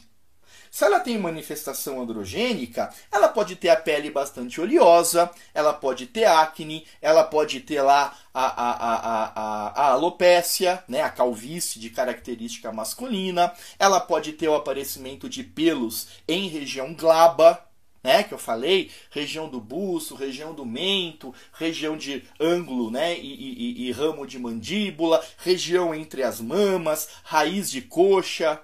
Se 0.72 0.84
ela 0.84 1.00
tem 1.00 1.18
manifestação 1.18 2.02
androgênica, 2.02 2.94
ela 3.12 3.28
pode 3.28 3.56
ter 3.56 3.70
a 3.70 3.76
pele 3.76 4.10
bastante 4.10 4.60
oleosa, 4.60 5.30
ela 5.54 5.74
pode 5.74 6.08
ter 6.08 6.26
acne, 6.26 6.86
ela 7.02 7.24
pode 7.24 7.60
ter 7.62 7.82
lá 7.82 8.18
a, 8.34 8.46
a, 8.46 8.96
a, 8.96 9.68
a, 9.70 9.92
alopécia, 9.92 10.84
né, 10.88 11.02
a 11.02 11.10
calvície 11.10 11.80
de 11.80 11.90
característica 11.90 12.72
masculina, 12.72 13.54
ela 13.80 14.00
pode 14.00 14.34
ter 14.34 14.48
o 14.48 14.56
aparecimento 14.56 15.28
de 15.28 15.44
pelos 15.44 16.08
em 16.28 16.48
região 16.48 16.94
glaba, 16.94 17.64
né, 18.04 18.24
que 18.24 18.34
eu 18.34 18.38
falei, 18.38 18.92
região 19.10 19.50
do 19.50 19.60
busto, 19.60 20.16
região 20.16 20.54
do 20.54 20.66
mento, 20.66 21.34
região 21.52 21.98
de 21.98 22.24
ângulo 22.40 22.92
né, 22.92 23.18
e, 23.18 23.34
e, 23.34 23.88
e 23.88 23.92
ramo 23.92 24.26
de 24.26 24.40
mandíbula, 24.40 25.24
região 25.40 25.94
entre 25.94 26.24
as 26.24 26.40
mamas, 26.40 27.10
raiz 27.24 27.70
de 27.70 27.82
coxa, 27.82 28.62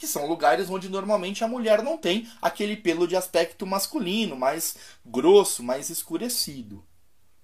que 0.00 0.06
são 0.06 0.26
lugares 0.26 0.70
onde 0.70 0.88
normalmente 0.88 1.44
a 1.44 1.48
mulher 1.48 1.82
não 1.82 1.98
tem 1.98 2.26
aquele 2.40 2.74
pelo 2.74 3.06
de 3.06 3.14
aspecto 3.14 3.66
masculino, 3.66 4.34
mais 4.34 4.74
grosso, 5.04 5.62
mais 5.62 5.90
escurecido. 5.90 6.82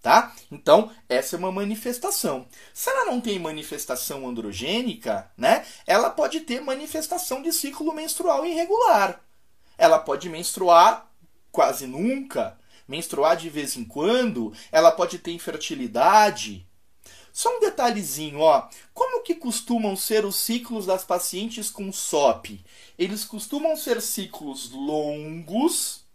Tá? 0.00 0.34
Então, 0.50 0.90
essa 1.06 1.36
é 1.36 1.38
uma 1.38 1.52
manifestação. 1.52 2.46
Se 2.72 2.88
ela 2.88 3.04
não 3.04 3.20
tem 3.20 3.38
manifestação 3.38 4.26
androgênica, 4.26 5.30
né, 5.36 5.66
ela 5.86 6.08
pode 6.08 6.40
ter 6.40 6.62
manifestação 6.62 7.42
de 7.42 7.52
ciclo 7.52 7.92
menstrual 7.92 8.46
irregular. 8.46 9.20
Ela 9.76 9.98
pode 9.98 10.30
menstruar 10.30 11.10
quase 11.52 11.86
nunca, 11.86 12.58
menstruar 12.88 13.36
de 13.36 13.50
vez 13.50 13.76
em 13.76 13.84
quando, 13.84 14.50
ela 14.72 14.90
pode 14.90 15.18
ter 15.18 15.32
infertilidade, 15.32 16.65
só 17.36 17.54
um 17.54 17.60
detalhezinho, 17.60 18.38
ó. 18.38 18.66
Como 18.94 19.22
que 19.22 19.34
costumam 19.34 19.94
ser 19.94 20.24
os 20.24 20.36
ciclos 20.36 20.86
das 20.86 21.04
pacientes 21.04 21.68
com 21.68 21.92
SOP? 21.92 22.64
Eles 22.98 23.26
costumam 23.26 23.76
ser 23.76 24.00
ciclos 24.00 24.70
longos, 24.70 26.06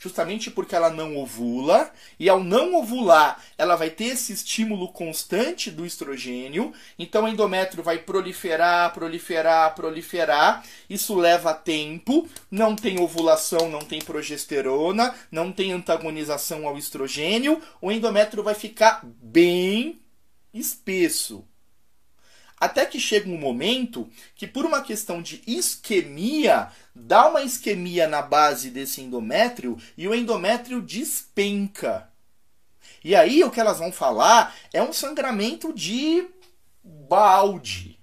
justamente 0.00 0.50
porque 0.50 0.74
ela 0.74 0.90
não 0.90 1.16
ovula, 1.16 1.92
e 2.18 2.28
ao 2.28 2.42
não 2.42 2.74
ovular, 2.74 3.40
ela 3.56 3.76
vai 3.76 3.88
ter 3.88 4.06
esse 4.06 4.32
estímulo 4.32 4.88
constante 4.88 5.70
do 5.70 5.86
estrogênio, 5.86 6.72
então 6.98 7.24
o 7.24 7.28
endométrio 7.28 7.84
vai 7.84 7.98
proliferar, 7.98 8.92
proliferar, 8.92 9.76
proliferar. 9.76 10.64
Isso 10.90 11.14
leva 11.14 11.54
tempo, 11.54 12.28
não 12.50 12.74
tem 12.74 13.00
ovulação, 13.00 13.70
não 13.70 13.82
tem 13.82 14.00
progesterona, 14.00 15.14
não 15.30 15.52
tem 15.52 15.70
antagonização 15.70 16.66
ao 16.66 16.76
estrogênio, 16.76 17.62
o 17.80 17.92
endométrio 17.92 18.42
vai 18.42 18.54
ficar 18.54 19.06
bem 19.22 20.00
espesso. 20.52 21.46
Até 22.60 22.84
que 22.84 22.98
chega 22.98 23.30
um 23.30 23.38
momento 23.38 24.08
que, 24.34 24.46
por 24.46 24.64
uma 24.64 24.82
questão 24.82 25.22
de 25.22 25.42
isquemia, 25.46 26.68
dá 26.94 27.28
uma 27.28 27.42
isquemia 27.42 28.08
na 28.08 28.20
base 28.20 28.70
desse 28.70 29.00
endométrio 29.00 29.78
e 29.96 30.08
o 30.08 30.14
endométrio 30.14 30.82
despenca. 30.82 32.10
E 33.04 33.14
aí 33.14 33.44
o 33.44 33.50
que 33.50 33.60
elas 33.60 33.78
vão 33.78 33.92
falar 33.92 34.54
é 34.72 34.82
um 34.82 34.92
sangramento 34.92 35.72
de 35.72 36.26
balde, 36.82 38.00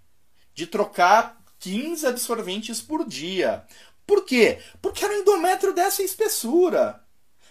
de 0.53 0.65
trocar 0.65 1.37
15 1.59 2.07
absorventes 2.07 2.79
por 2.79 3.05
dia. 3.05 3.65
Por 4.07 4.23
quê? 4.23 4.59
Porque 4.81 5.03
era 5.03 5.13
um 5.13 5.19
endométrio 5.19 5.73
dessa 5.73 6.01
espessura. 6.01 7.03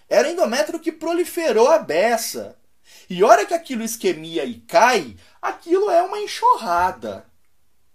Era 0.09 0.31
endométrio 0.31 0.81
que 0.81 0.93
proliferou 0.93 1.69
a 1.69 1.79
beça. 1.79 2.57
E 3.09 3.23
hora 3.23 3.47
que 3.47 3.55
aquilo 3.55 3.83
isquemia 3.83 4.45
e 4.45 4.61
cai, 4.61 5.17
aquilo 5.41 5.91
é 5.91 6.03
uma 6.03 6.19
enxurrada, 6.19 7.27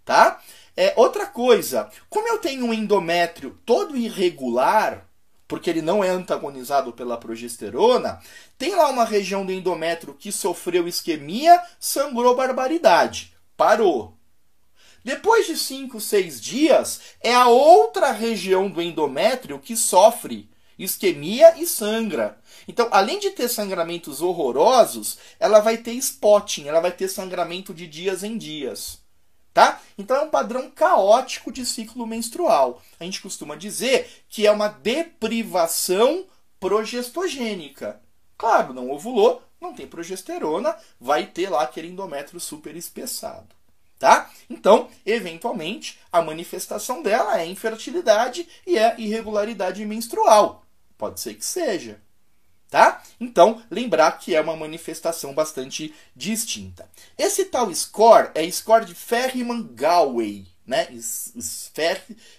tá? 0.06 0.42
É, 0.76 0.94
outra 0.96 1.26
coisa, 1.26 1.90
como 2.10 2.28
eu 2.28 2.38
tenho 2.38 2.66
um 2.66 2.74
endométrio 2.74 3.60
todo 3.66 3.98
irregular, 3.98 5.06
porque 5.48 5.70
ele 5.70 5.82
não 5.82 6.04
é 6.04 6.10
antagonizado 6.10 6.94
pela 6.94 7.18
progesterona, 7.18 8.22
tem 8.58 8.76
lá 8.76 8.88
uma 8.90 9.04
região 9.04 9.46
do 9.46 9.52
endométrio 9.52 10.14
que 10.14 10.32
sofreu 10.32 10.88
isquemia, 10.88 11.62
sangrou 11.80 12.36
barbaridade, 12.36 13.34
parou. 13.58 14.16
Depois 15.04 15.48
de 15.48 15.58
5, 15.58 16.00
6 16.00 16.40
dias, 16.40 17.02
é 17.22 17.34
a 17.34 17.48
outra 17.48 18.12
região 18.12 18.70
do 18.70 18.82
endométrio 18.82 19.58
que 19.60 19.76
sofre 19.76 20.50
isquemia 20.78 21.56
e 21.58 21.66
sangra. 21.66 22.38
Então, 22.68 22.88
além 22.92 23.20
de 23.20 23.32
ter 23.32 23.48
sangramentos 23.48 24.22
horrorosos, 24.22 25.18
ela 25.40 25.60
vai 25.60 25.78
ter 25.78 25.94
spotting, 25.94 26.68
ela 26.68 26.80
vai 26.80 26.92
ter 26.92 27.08
sangramento 27.08 27.74
de 27.74 27.88
dias 27.88 28.24
em 28.24 28.38
dias. 28.38 29.00
Tá? 29.54 29.82
Então 29.98 30.16
é 30.16 30.22
um 30.22 30.30
padrão 30.30 30.70
caótico 30.70 31.52
de 31.52 31.66
ciclo 31.66 32.06
menstrual. 32.06 32.82
A 33.00 33.04
gente 33.04 33.22
costuma 33.22 33.56
dizer 33.56 34.24
que 34.30 34.46
é 34.46 34.52
uma 34.52 34.68
deprivação 34.68 36.26
progestogênica. 36.60 38.00
Claro, 38.38 38.74
não 38.74 38.92
ovulou, 38.92 39.42
não 39.60 39.74
tem 39.74 39.88
progesterona, 39.88 40.78
vai 41.00 41.26
ter 41.26 41.50
lá 41.50 41.64
aquele 41.64 41.90
endométrio 41.90 42.40
super 42.40 42.76
espessado. 42.76 43.56
Tá? 43.98 44.32
Então, 44.50 44.90
eventualmente, 45.06 46.00
a 46.10 46.22
manifestação 46.22 47.04
dela 47.04 47.42
é 47.42 47.46
infertilidade 47.46 48.48
e 48.66 48.78
é 48.78 48.96
irregularidade 48.98 49.86
menstrual. 49.86 50.64
Pode 50.98 51.20
ser 51.20 51.34
que 51.34 51.46
seja. 51.46 52.02
Tá? 52.70 53.02
Então, 53.20 53.64
lembrar 53.72 54.12
que 54.20 54.36
é 54.36 54.42
uma 54.42 54.56
manifestação 54.56 55.34
bastante 55.34 55.94
distinta. 56.16 56.88
Esse 57.18 57.46
tal 57.46 57.74
score 57.74 58.30
é 58.36 58.48
score 58.52 58.86
de 58.86 58.94
Ferriman-Galway, 58.94 60.46
né? 60.68 60.88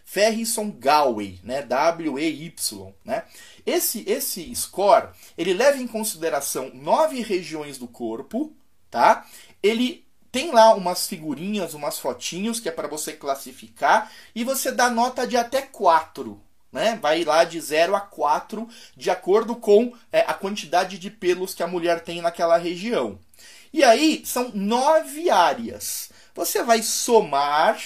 Ferrison-Galway, 0.05 1.41
né? 1.43 1.63
W-E-Y, 1.63 2.95
né? 3.05 3.25
Esse, 3.67 4.09
esse 4.09 4.55
score, 4.55 5.09
ele 5.37 5.53
leva 5.53 5.79
em 5.79 5.89
consideração 5.89 6.71
nove 6.75 7.21
regiões 7.23 7.77
do 7.77 7.89
corpo, 7.89 8.53
tá? 8.89 9.27
Ele 9.61 10.07
tem 10.31 10.53
lá 10.53 10.75
umas 10.75 11.09
figurinhas, 11.09 11.75
umas 11.75 11.99
fotinhos 11.99 12.61
que 12.61 12.69
é 12.69 12.73
para 12.73 12.87
você 12.87 13.15
classificar 13.15 14.13
e 14.33 14.45
você 14.45 14.71
dá 14.71 14.89
nota 14.89 15.27
de 15.27 15.37
até 15.37 15.63
quatro 15.63 16.41
né? 16.73 16.99
Vai 17.01 17.25
lá 17.25 17.45
de 17.45 17.61
0 17.61 17.95
a 17.95 18.01
4, 18.01 18.69
de 18.97 19.11
acordo 19.11 19.57
com 19.57 19.93
é, 20.13 20.21
a 20.21 20.35
quantidade 20.35 20.99
de 20.99 21.11
pelos 21.11 21.55
que 21.55 21.63
a 21.63 21.67
mulher 21.67 22.01
tem 22.01 22.21
naquela 22.21 22.57
região. 22.57 23.19
E 23.73 23.83
aí 23.85 24.23
são 24.25 24.51
nove 24.55 25.31
áreas. 25.31 26.11
Você 26.35 26.63
vai 26.63 26.83
somar 26.83 27.81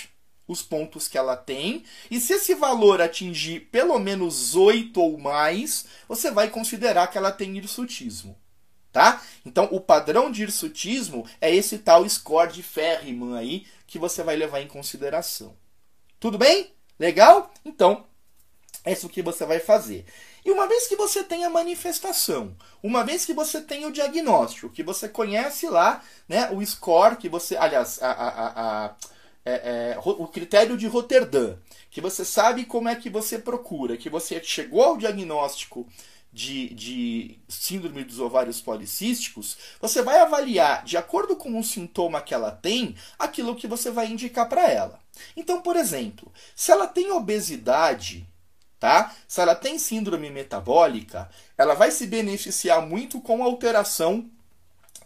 os 0.47 0.63
pontos 0.63 1.09
que 1.09 1.17
ela 1.17 1.37
tem, 1.37 1.85
e 2.11 2.21
se 2.21 2.35
esse 2.35 2.55
valor 2.55 3.01
atingir 3.01 3.61
pelo 3.71 3.99
menos 3.99 4.55
8 4.55 5.01
ou 5.01 5.19
mais, 5.19 5.87
você 6.07 6.31
vai 6.31 6.51
considerar 6.51 7.07
que 7.07 7.17
ela 7.17 7.33
tem 7.33 7.57
hirsutismo. 7.57 8.39
Tá? 8.93 9.21
Então, 9.45 9.69
o 9.73 9.81
padrão 9.81 10.31
de 10.31 10.43
hirsutismo 10.43 11.27
é 11.41 11.53
esse 11.53 11.79
tal 11.79 12.09
score 12.09 12.53
de 12.53 12.63
Ferriman 12.63 13.37
aí 13.37 13.67
que 13.87 13.99
você 13.99 14.23
vai 14.23 14.37
levar 14.37 14.61
em 14.61 14.69
consideração. 14.69 15.57
Tudo 16.21 16.39
bem? 16.39 16.73
Legal? 16.99 17.53
Então, 17.65 18.07
é 18.85 18.93
isso 18.93 19.09
que 19.09 19.23
você 19.23 19.47
vai 19.47 19.59
fazer. 19.59 20.05
E 20.45 20.51
uma 20.51 20.69
vez 20.69 20.87
que 20.87 20.95
você 20.95 21.25
tem 21.25 21.45
a 21.45 21.51
manifestação, 21.51 22.55
uma 22.83 23.03
vez 23.03 23.25
que 23.25 23.33
você 23.33 23.63
tem 23.63 23.87
o 23.87 23.93
diagnóstico, 23.93 24.69
que 24.69 24.83
você 24.83 25.09
conhece 25.09 25.67
lá 25.69 26.03
né, 26.29 26.51
o 26.51 26.65
score, 26.65 27.17
que 27.17 27.29
você. 27.29 27.57
Aliás, 27.57 28.03
a, 28.03 28.11
a, 28.11 28.85
a, 28.87 28.97
é, 29.45 29.95
é, 29.95 29.99
o 29.99 30.27
critério 30.29 30.77
de 30.77 30.87
Roterdã, 30.87 31.57
que 31.91 32.01
você 32.01 32.25
sabe 32.25 32.67
como 32.67 32.89
é 32.89 32.95
que 32.95 33.09
você 33.09 33.39
procura, 33.39 33.97
que 33.97 34.11
você 34.11 34.43
chegou 34.43 34.83
ao 34.83 34.97
diagnóstico 34.99 35.87
de, 36.31 36.75
de 36.75 37.39
síndrome 37.49 38.05
dos 38.05 38.19
ovários 38.19 38.61
policísticos, 38.61 39.57
você 39.81 40.03
vai 40.03 40.19
avaliar, 40.19 40.85
de 40.85 40.97
acordo 40.97 41.37
com 41.37 41.59
o 41.59 41.65
sintoma 41.65 42.21
que 42.21 42.35
ela 42.35 42.51
tem, 42.51 42.97
aquilo 43.19 43.55
que 43.55 43.69
você 43.69 43.91
vai 43.91 44.09
indicar 44.09 44.49
para 44.49 44.69
ela. 44.69 44.99
Então, 45.37 45.63
por 45.63 45.77
exemplo, 45.77 46.33
se 46.57 46.73
ela 46.73 46.89
tem 46.89 47.13
obesidade, 47.13 48.27
tá? 48.85 49.15
Se 49.27 49.41
ela 49.41 49.55
tem 49.55 49.79
síndrome 49.79 50.29
metabólica, 50.29 51.31
ela 51.57 51.73
vai 51.73 51.91
se 51.91 52.07
beneficiar 52.07 52.87
muito 52.87 53.19
com 53.19 53.43
alteração 53.43 54.29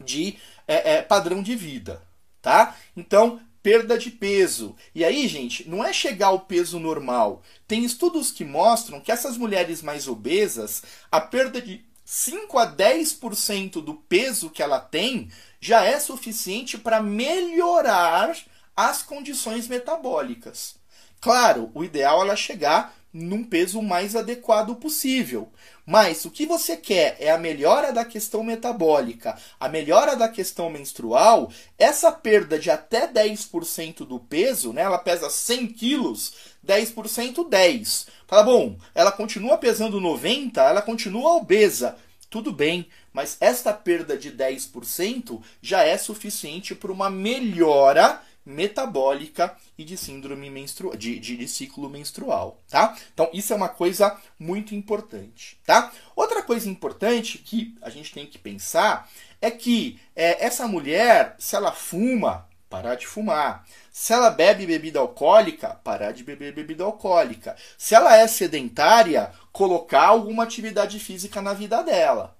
de 0.00 0.36
é, 0.66 0.94
é, 0.94 1.02
padrão 1.02 1.40
de 1.40 1.54
vida, 1.54 2.02
tá? 2.42 2.74
Então, 2.96 3.40
perda 3.62 3.96
de 3.96 4.10
peso. 4.10 4.74
E 4.92 5.04
aí, 5.04 5.28
gente, 5.28 5.68
não 5.68 5.84
é 5.84 5.92
chegar 5.92 6.26
ao 6.26 6.40
peso 6.40 6.80
normal. 6.80 7.40
Tem 7.68 7.84
estudos 7.84 8.32
que 8.32 8.44
mostram 8.44 9.00
que 9.00 9.12
essas 9.12 9.36
mulheres 9.36 9.80
mais 9.80 10.08
obesas, 10.08 10.82
a 11.08 11.20
perda 11.20 11.62
de 11.62 11.84
5 12.04 12.58
a 12.58 12.66
10% 12.74 13.74
do 13.74 13.94
peso 13.94 14.50
que 14.50 14.60
ela 14.60 14.80
tem 14.80 15.30
já 15.60 15.84
é 15.84 16.00
suficiente 16.00 16.76
para 16.76 17.00
melhorar 17.00 18.36
as 18.76 19.04
condições 19.04 19.68
metabólicas. 19.68 20.74
Claro, 21.20 21.70
o 21.74 21.84
ideal 21.84 22.22
é 22.22 22.24
ela 22.26 22.36
chegar 22.36 22.97
num 23.12 23.42
peso 23.42 23.80
mais 23.80 24.14
adequado 24.14 24.74
possível. 24.76 25.50
Mas 25.86 26.24
o 26.24 26.30
que 26.30 26.44
você 26.44 26.76
quer 26.76 27.16
é 27.18 27.30
a 27.30 27.38
melhora 27.38 27.92
da 27.92 28.04
questão 28.04 28.42
metabólica, 28.42 29.38
a 29.58 29.68
melhora 29.68 30.14
da 30.14 30.28
questão 30.28 30.68
menstrual. 30.68 31.50
Essa 31.78 32.12
perda 32.12 32.58
de 32.58 32.70
até 32.70 33.08
10% 33.08 34.06
do 34.06 34.20
peso, 34.20 34.72
né, 34.72 34.82
ela 34.82 34.98
pesa 34.98 35.30
100 35.30 35.68
quilos, 35.68 36.34
10%, 36.66 37.48
10. 37.48 38.06
Tá 38.26 38.42
bom, 38.42 38.76
ela 38.94 39.10
continua 39.10 39.56
pesando 39.56 40.00
90, 40.00 40.62
ela 40.62 40.82
continua 40.82 41.36
obesa. 41.36 41.96
Tudo 42.28 42.52
bem, 42.52 42.86
mas 43.10 43.38
esta 43.40 43.72
perda 43.72 44.14
de 44.14 44.30
10% 44.30 45.40
já 45.62 45.82
é 45.82 45.96
suficiente 45.96 46.74
para 46.74 46.92
uma 46.92 47.08
melhora 47.08 48.20
metabólica 48.48 49.54
e 49.76 49.84
de 49.84 49.96
síndrome 49.96 50.48
menstrual, 50.48 50.96
de, 50.96 51.18
de, 51.20 51.36
de, 51.36 51.46
ciclo 51.46 51.88
menstrual, 51.88 52.58
tá? 52.68 52.96
Então 53.12 53.28
isso 53.32 53.52
é 53.52 53.56
uma 53.56 53.68
coisa 53.68 54.18
muito 54.38 54.74
importante, 54.74 55.60
tá? 55.66 55.92
Outra 56.16 56.42
coisa 56.42 56.68
importante 56.68 57.38
que 57.38 57.76
a 57.82 57.90
gente 57.90 58.12
tem 58.12 58.26
que 58.26 58.38
pensar 58.38 59.08
é 59.40 59.50
que 59.50 60.00
é, 60.16 60.44
essa 60.44 60.66
mulher, 60.66 61.36
se 61.38 61.54
ela 61.54 61.72
fuma, 61.72 62.48
parar 62.68 62.94
de 62.94 63.06
fumar. 63.06 63.66
Se 63.92 64.12
ela 64.12 64.30
bebe 64.30 64.66
bebida 64.66 64.98
alcoólica, 64.98 65.74
parar 65.84 66.12
de 66.12 66.22
beber 66.22 66.54
bebida 66.54 66.84
alcoólica. 66.84 67.56
Se 67.76 67.94
ela 67.94 68.16
é 68.16 68.26
sedentária, 68.26 69.32
colocar 69.52 70.06
alguma 70.06 70.44
atividade 70.44 70.98
física 70.98 71.42
na 71.42 71.52
vida 71.52 71.82
dela, 71.82 72.36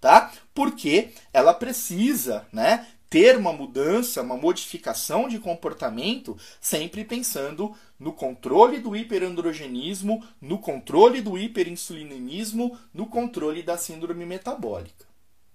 tá? 0.00 0.32
Porque 0.54 1.10
ela 1.32 1.52
precisa, 1.52 2.46
né, 2.52 2.86
ter 3.08 3.36
uma 3.36 3.52
mudança, 3.52 4.22
uma 4.22 4.36
modificação 4.36 5.28
de 5.28 5.38
comportamento, 5.38 6.36
sempre 6.60 7.04
pensando 7.04 7.74
no 7.98 8.12
controle 8.12 8.78
do 8.78 8.96
hiperandrogenismo, 8.96 10.24
no 10.40 10.58
controle 10.58 11.20
do 11.20 11.38
hiperinsulinismo, 11.38 12.78
no 12.92 13.06
controle 13.06 13.62
da 13.62 13.76
síndrome 13.76 14.26
metabólica. 14.26 15.06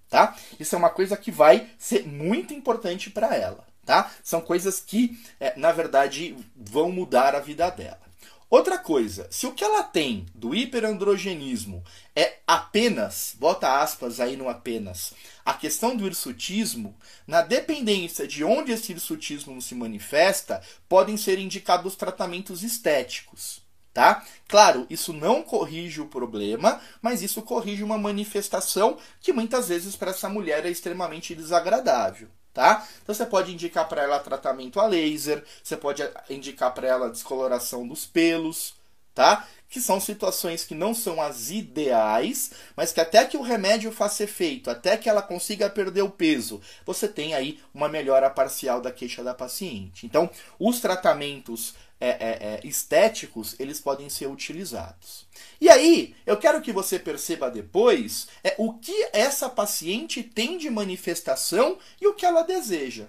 Tá? 0.10 0.36
Isso 0.60 0.76
é 0.76 0.78
uma 0.78 0.90
coisa 0.90 1.16
que 1.16 1.32
vai 1.32 1.70
ser 1.78 2.06
muito 2.06 2.54
importante 2.54 3.10
para 3.10 3.36
ela. 3.36 3.66
Tá? 3.86 4.12
São 4.24 4.42
coisas 4.42 4.80
que, 4.80 5.18
é, 5.40 5.58
na 5.58 5.72
verdade, 5.72 6.36
vão 6.56 6.92
mudar 6.92 7.36
a 7.36 7.40
vida 7.40 7.70
dela. 7.70 8.12
Outra 8.50 8.78
coisa, 8.78 9.28
se 9.32 9.48
o 9.48 9.54
que 9.54 9.64
ela 9.64 9.82
tem 9.82 10.26
do 10.36 10.54
hiperandrogenismo 10.54 11.82
é 12.16 12.40
apenas, 12.46 13.36
bota 13.40 13.82
aspas 13.82 14.20
aí 14.20 14.36
no 14.36 14.50
apenas, 14.50 15.14
a 15.46 15.54
questão 15.54 15.96
do 15.96 16.06
hirsutismo, 16.06 16.96
na 17.26 17.42
dependência 17.42 18.28
de 18.28 18.44
onde 18.44 18.72
esse 18.72 18.92
hirsutismo 18.92 19.62
se 19.62 19.74
manifesta, 19.74 20.62
podem 20.90 21.18
ser 21.18 21.40
indicados 21.40 21.96
tratamentos 21.96 22.64
estéticos. 22.64 23.62
Tá? 23.94 24.26
Claro, 24.48 24.88
isso 24.90 25.12
não 25.12 25.44
corrige 25.44 26.00
o 26.00 26.08
problema, 26.08 26.82
mas 27.02 27.22
isso 27.22 27.42
corrige 27.42 27.84
uma 27.84 27.98
manifestação 27.98 28.98
que 29.20 29.34
muitas 29.34 29.68
vezes 29.68 29.98
para 29.98 30.12
essa 30.12 30.30
mulher 30.30 30.66
é 30.66 30.70
extremamente 30.70 31.36
desagradável 31.36 32.30
tá? 32.54 32.86
Então 33.02 33.14
você 33.14 33.26
pode 33.26 33.52
indicar 33.54 33.88
para 33.88 34.04
ela 34.04 34.20
tratamento 34.20 34.80
a 34.80 34.88
laser, 34.88 35.44
você 35.64 35.78
pode 35.78 36.04
indicar 36.30 36.74
para 36.74 36.88
ela 36.88 37.10
descoloração 37.10 37.88
dos 37.88 38.06
pelos, 38.06 38.76
tá? 39.14 39.48
Que 39.72 39.80
são 39.80 40.02
situações 40.02 40.66
que 40.66 40.76
não 40.76 40.94
são 40.94 41.22
as 41.22 41.50
ideais, 41.50 42.52
mas 42.76 42.92
que 42.92 43.00
até 43.00 43.26
que 43.26 43.38
o 43.38 43.42
remédio 43.42 43.90
faça 43.90 44.26
efeito, 44.26 44.70
até 44.70 44.98
que 44.98 45.10
ela 45.10 45.22
consiga 45.22 45.70
perder 45.70 46.02
o 46.02 46.10
peso, 46.10 46.60
você 46.86 47.08
tem 47.08 47.34
aí 47.34 47.58
uma 47.74 47.88
melhora 47.88 48.30
parcial 48.30 48.82
da 48.82 48.92
queixa 48.92 49.24
da 49.24 49.34
paciente. 49.34 50.06
Então, 50.06 50.30
os 50.60 50.82
tratamentos 50.82 51.74
é, 52.02 52.10
é, 52.10 52.16
é, 52.20 52.60
estéticos, 52.66 53.56
eles 53.60 53.80
podem 53.80 54.10
ser 54.10 54.28
utilizados. 54.28 55.26
E 55.62 55.70
aí, 55.70 56.16
eu 56.26 56.36
quero 56.36 56.62
que 56.62 56.74
você 56.74 57.00
perceba 57.00 57.50
depois 57.50 58.28
é, 58.44 58.54
o 58.58 58.74
que 58.74 59.10
essa 59.14 59.48
paciente 59.48 60.22
tem 60.22 60.58
de 60.58 60.70
manifestação 60.70 61.78
e 62.02 62.08
o 62.08 62.14
que 62.14 62.26
ela 62.26 62.42
deseja. 62.42 63.06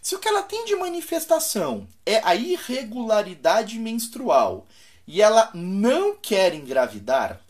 Se 0.00 0.14
o 0.14 0.20
que 0.20 0.28
ela 0.28 0.44
tem 0.44 0.64
de 0.64 0.76
manifestação 0.76 1.88
é 2.06 2.20
a 2.22 2.36
irregularidade 2.36 3.76
menstrual 3.76 4.68
e 5.06 5.22
ela 5.22 5.50
não 5.54 6.16
quer 6.16 6.54
engravidar, 6.54 7.40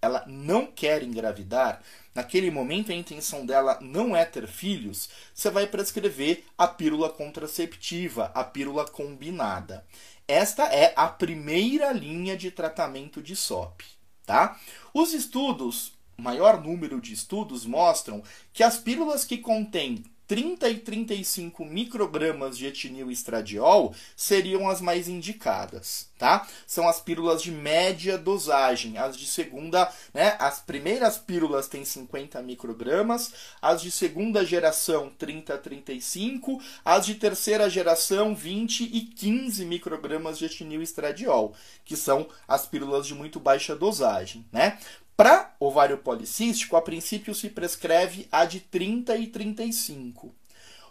ela 0.00 0.24
não 0.26 0.66
quer 0.66 1.02
engravidar, 1.02 1.82
naquele 2.14 2.50
momento 2.50 2.92
a 2.92 2.94
intenção 2.94 3.44
dela 3.46 3.78
não 3.80 4.16
é 4.16 4.24
ter 4.24 4.46
filhos, 4.46 5.08
você 5.34 5.50
vai 5.50 5.66
prescrever 5.66 6.44
a 6.56 6.66
pílula 6.66 7.10
contraceptiva, 7.10 8.30
a 8.34 8.44
pílula 8.44 8.86
combinada. 8.86 9.84
Esta 10.26 10.64
é 10.64 10.92
a 10.96 11.08
primeira 11.08 11.92
linha 11.92 12.36
de 12.36 12.50
tratamento 12.50 13.22
de 13.22 13.34
SOP, 13.34 13.82
tá? 14.24 14.58
Os 14.94 15.12
estudos, 15.12 15.92
maior 16.16 16.62
número 16.62 17.00
de 17.00 17.12
estudos 17.12 17.66
mostram 17.66 18.22
que 18.52 18.62
as 18.62 18.78
pílulas 18.78 19.24
que 19.24 19.38
contêm 19.38 20.04
30 20.32 20.66
e 20.70 20.78
35 20.78 21.62
microgramas 21.62 22.56
de 22.56 22.64
etinil 22.64 23.10
estradiol 23.10 23.94
seriam 24.16 24.66
as 24.66 24.80
mais 24.80 25.06
indicadas, 25.06 26.08
tá? 26.16 26.48
São 26.66 26.88
as 26.88 26.98
pílulas 26.98 27.42
de 27.42 27.50
média 27.50 28.16
dosagem, 28.16 28.96
as 28.96 29.14
de 29.14 29.26
segunda, 29.26 29.92
né? 30.14 30.34
As 30.38 30.58
primeiras 30.58 31.18
pílulas 31.18 31.68
têm 31.68 31.84
50 31.84 32.40
microgramas, 32.40 33.30
as 33.60 33.82
de 33.82 33.90
segunda 33.90 34.42
geração 34.42 35.12
30 35.18 35.52
a 35.52 35.58
35, 35.58 36.62
as 36.82 37.04
de 37.04 37.16
terceira 37.16 37.68
geração 37.68 38.34
20 38.34 38.84
e 38.84 39.02
15 39.02 39.66
microgramas 39.66 40.38
de 40.38 40.46
etinil 40.46 40.80
estradiol, 40.80 41.52
que 41.84 41.94
são 41.94 42.26
as 42.48 42.64
pílulas 42.64 43.06
de 43.06 43.14
muito 43.14 43.38
baixa 43.38 43.76
dosagem, 43.76 44.46
né? 44.50 44.78
Para 45.22 45.54
ovário 45.60 45.98
policístico, 45.98 46.74
a 46.74 46.82
princípio 46.82 47.32
se 47.32 47.48
prescreve 47.48 48.26
a 48.32 48.44
de 48.44 48.58
30 48.58 49.16
e 49.18 49.28
35. 49.28 50.34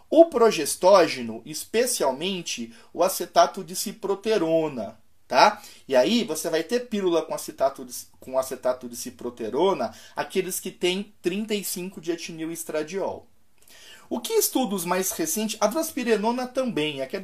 O 0.08 0.24
progestógeno, 0.24 1.42
especialmente 1.44 2.74
o 2.94 3.02
acetato 3.02 3.62
de 3.62 3.76
ciproterona, 3.76 4.98
tá? 5.28 5.60
E 5.86 5.94
aí 5.94 6.24
você 6.24 6.48
vai 6.48 6.62
ter 6.62 6.88
pílula 6.88 7.20
com 7.20 7.34
acetato 7.34 7.84
de, 7.84 7.92
com 8.18 8.38
acetato 8.38 8.88
de 8.88 8.96
ciproterona, 8.96 9.94
aqueles 10.16 10.58
que 10.58 10.70
têm 10.70 11.12
35 11.20 12.00
de 12.00 12.12
etinil 12.12 12.50
estradiol. 12.50 13.28
O 14.14 14.20
que 14.20 14.34
estudos 14.34 14.84
mais 14.84 15.10
recentes, 15.12 15.56
a 15.58 15.66
drospirenona 15.66 16.46
também, 16.46 17.00
aqui 17.00 17.16
a 17.16 17.20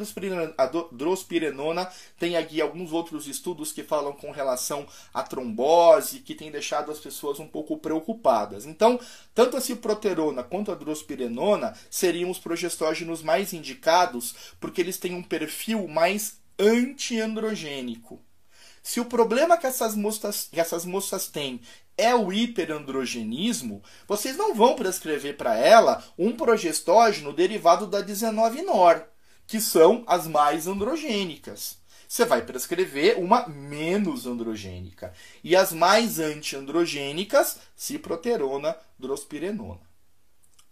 drospirenona 0.90 1.92
tem 2.18 2.34
aqui 2.34 2.62
alguns 2.62 2.94
outros 2.94 3.28
estudos 3.28 3.72
que 3.72 3.82
falam 3.82 4.14
com 4.14 4.30
relação 4.30 4.86
à 5.12 5.22
trombose, 5.22 6.20
que 6.20 6.34
tem 6.34 6.50
deixado 6.50 6.90
as 6.90 6.98
pessoas 6.98 7.38
um 7.38 7.46
pouco 7.46 7.76
preocupadas. 7.76 8.64
Então, 8.64 8.98
tanto 9.34 9.58
a 9.58 9.60
ciproterona 9.60 10.42
quanto 10.42 10.72
a 10.72 10.74
drospirenona 10.74 11.74
seriam 11.90 12.30
os 12.30 12.38
progestógenos 12.38 13.22
mais 13.22 13.52
indicados, 13.52 14.34
porque 14.58 14.80
eles 14.80 14.96
têm 14.96 15.14
um 15.14 15.22
perfil 15.22 15.86
mais 15.86 16.40
antiandrogênico. 16.58 18.18
Se 18.88 19.00
o 19.00 19.04
problema 19.04 19.58
que 19.58 19.66
essas 19.66 19.94
moças, 19.94 20.48
que 20.50 20.58
essas 20.58 20.86
moças 20.86 21.26
têm 21.26 21.60
é 21.94 22.14
o 22.14 22.32
hiperandrogenismo, 22.32 23.82
vocês 24.06 24.34
não 24.34 24.54
vão 24.54 24.74
prescrever 24.74 25.36
para 25.36 25.54
ela 25.54 26.02
um 26.16 26.34
progestógeno 26.34 27.34
derivado 27.34 27.86
da 27.86 28.02
19-nor, 28.02 29.06
que 29.46 29.60
são 29.60 30.04
as 30.06 30.26
mais 30.26 30.66
androgênicas. 30.66 31.76
Você 32.08 32.24
vai 32.24 32.40
prescrever 32.40 33.18
uma 33.18 33.46
menos 33.46 34.26
androgênica. 34.26 35.12
E 35.44 35.54
as 35.54 35.70
mais 35.70 36.18
antiandrogênicas, 36.18 37.58
ciproterona, 37.76 38.74
drospirenona. 38.98 39.82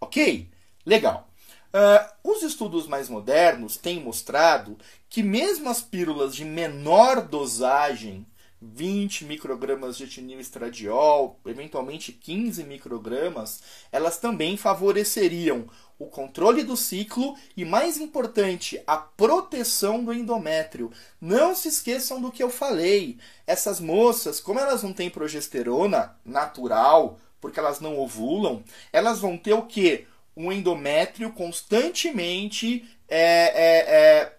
Ok? 0.00 0.50
Legal. 0.87 1.25
Uh, 1.72 2.31
os 2.33 2.42
estudos 2.42 2.87
mais 2.87 3.09
modernos 3.09 3.76
têm 3.76 4.00
mostrado 4.00 4.79
que 5.09 5.22
mesmo 5.22 5.68
as 5.68 5.83
pílulas 5.83 6.35
de 6.35 6.44
menor 6.44 7.20
dosagem 7.20 8.26
20 8.61 9.26
microgramas 9.26 9.96
de 9.96 10.05
etinil 10.05 10.40
estradiol, 10.40 11.38
eventualmente 11.44 12.12
15 12.12 12.64
microgramas, 12.64 13.62
elas 13.92 14.18
também 14.18 14.57
favoreceriam 14.57 15.66
o 15.98 16.07
controle 16.07 16.62
do 16.62 16.76
ciclo 16.76 17.37
e, 17.57 17.64
mais 17.64 17.98
importante, 17.98 18.83
a 18.87 18.96
proteção 18.96 20.05
do 20.05 20.12
endométrio. 20.12 20.90
Não 21.20 21.55
se 21.55 21.68
esqueçam 21.68 22.20
do 22.20 22.31
que 22.31 22.42
eu 22.42 22.50
falei. 22.50 23.18
Essas 23.46 23.81
moças, 23.81 24.40
como 24.40 24.59
elas 24.59 24.83
não 24.83 24.92
têm 24.92 25.11
progesterona 25.11 26.16
natural, 26.24 27.18
porque 27.40 27.59
elas 27.59 27.81
não 27.81 27.98
ovulam, 27.98 28.62
elas 28.92 29.20
vão 29.20 29.37
ter 29.37 29.52
o 29.52 29.62
quê? 29.62 30.07
Um 30.37 30.53
endométrio 30.53 31.33
constantemente 31.33 32.85
é, 33.09 33.18
é, 33.18 33.94
é, 33.94 34.37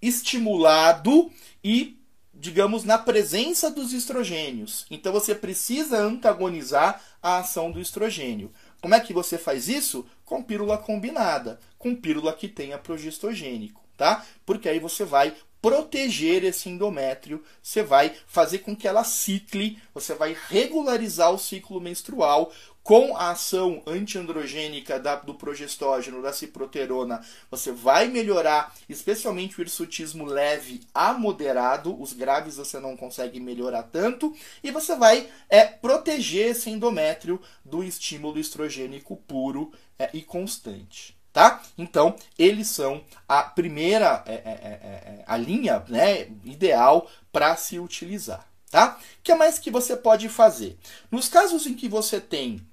estimulado 0.00 1.30
e, 1.62 1.98
digamos, 2.32 2.84
na 2.84 2.96
presença 2.96 3.70
dos 3.70 3.92
estrogênios. 3.92 4.86
Então 4.90 5.12
você 5.12 5.34
precisa 5.34 5.98
antagonizar 5.98 7.02
a 7.22 7.38
ação 7.38 7.70
do 7.70 7.80
estrogênio. 7.80 8.52
Como 8.80 8.94
é 8.94 9.00
que 9.00 9.12
você 9.12 9.36
faz 9.36 9.68
isso? 9.68 10.06
Com 10.24 10.42
pílula 10.42 10.78
combinada, 10.78 11.58
com 11.76 11.94
pílula 11.94 12.32
que 12.32 12.48
tenha 12.48 12.78
progestogênico, 12.78 13.82
tá? 13.96 14.24
Porque 14.46 14.68
aí 14.68 14.78
você 14.78 15.04
vai 15.04 15.34
proteger 15.60 16.44
esse 16.44 16.68
endométrio, 16.68 17.42
você 17.60 17.82
vai 17.82 18.14
fazer 18.26 18.58
com 18.58 18.76
que 18.76 18.86
ela 18.86 19.02
cicle, 19.02 19.78
você 19.92 20.14
vai 20.14 20.36
regularizar 20.48 21.32
o 21.32 21.38
ciclo 21.38 21.80
menstrual 21.80 22.52
com 22.88 23.14
a 23.18 23.32
ação 23.32 23.82
antiandrogênica 23.86 24.98
da, 24.98 25.16
do 25.16 25.34
progestógeno, 25.34 26.22
da 26.22 26.32
ciproterona, 26.32 27.20
você 27.50 27.70
vai 27.70 28.08
melhorar, 28.08 28.74
especialmente 28.88 29.58
o 29.58 29.62
hirsutismo 29.62 30.24
leve 30.24 30.80
a 30.94 31.12
moderado, 31.12 32.00
os 32.00 32.14
graves 32.14 32.56
você 32.56 32.80
não 32.80 32.96
consegue 32.96 33.40
melhorar 33.40 33.82
tanto, 33.82 34.34
e 34.64 34.70
você 34.70 34.96
vai 34.96 35.28
é, 35.50 35.66
proteger 35.66 36.52
esse 36.52 36.70
endométrio 36.70 37.38
do 37.62 37.84
estímulo 37.84 38.38
estrogênico 38.38 39.18
puro 39.18 39.70
é, 39.98 40.08
e 40.14 40.22
constante. 40.22 41.14
Tá? 41.30 41.62
Então, 41.76 42.16
eles 42.38 42.68
são 42.68 43.04
a 43.28 43.42
primeira, 43.42 44.24
é, 44.24 44.32
é, 44.32 44.36
é, 44.36 45.20
é 45.20 45.24
a 45.26 45.36
linha 45.36 45.84
né, 45.90 46.22
ideal 46.42 47.06
para 47.30 47.54
se 47.54 47.78
utilizar. 47.78 48.48
Tá? 48.70 48.98
O 48.98 49.22
que 49.22 49.34
mais 49.34 49.58
que 49.58 49.70
você 49.70 49.94
pode 49.94 50.30
fazer? 50.30 50.78
Nos 51.10 51.28
casos 51.28 51.66
em 51.66 51.74
que 51.74 51.86
você 51.86 52.18
tem 52.18 52.66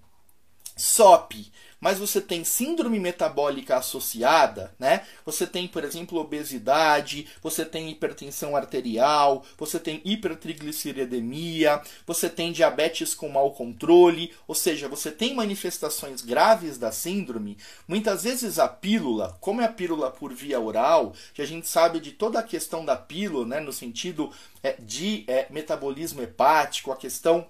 SOP, 0.76 1.52
mas 1.80 2.00
você 2.00 2.20
tem 2.20 2.44
síndrome 2.44 3.00
metabólica 3.00 3.78
associada, 3.78 4.74
né? 4.80 5.06
Você 5.24 5.46
tem, 5.46 5.68
por 5.68 5.84
exemplo, 5.84 6.20
obesidade, 6.20 7.28
você 7.44 7.64
tem 7.64 7.92
hipertensão 7.92 8.56
arterial, 8.56 9.46
você 9.56 9.80
tem 9.80 10.02
hipertrigliceridemia, 10.04 11.82
você 12.06 12.28
tem 12.28 12.52
diabetes 12.52 13.14
com 13.14 13.30
mau 13.30 13.52
controle, 13.52 14.34
ou 14.48 14.56
seja, 14.56 14.88
você 14.88 15.12
tem 15.12 15.36
manifestações 15.36 16.22
graves 16.22 16.80
da 16.80 16.92
síndrome. 16.92 17.56
Muitas 17.88 18.24
vezes 18.24 18.58
a 18.58 18.68
pílula, 18.68 19.38
como 19.40 19.62
é 19.62 19.66
a 19.66 19.72
pílula 19.72 20.10
por 20.10 20.34
via 20.34 20.60
oral, 20.60 21.14
que 21.36 21.42
a 21.44 21.46
gente 21.46 21.68
sabe 21.68 22.00
de 22.00 22.12
toda 22.12 22.40
a 22.40 22.44
questão 22.44 22.84
da 22.84 22.96
pílula, 22.96 23.46
né, 23.46 23.60
no 23.60 23.72
sentido 23.72 24.32
é, 24.64 24.76
de 24.80 25.24
é, 25.28 25.46
metabolismo 25.52 26.22
hepático, 26.24 26.92
a 26.92 26.98
questão 26.98 27.48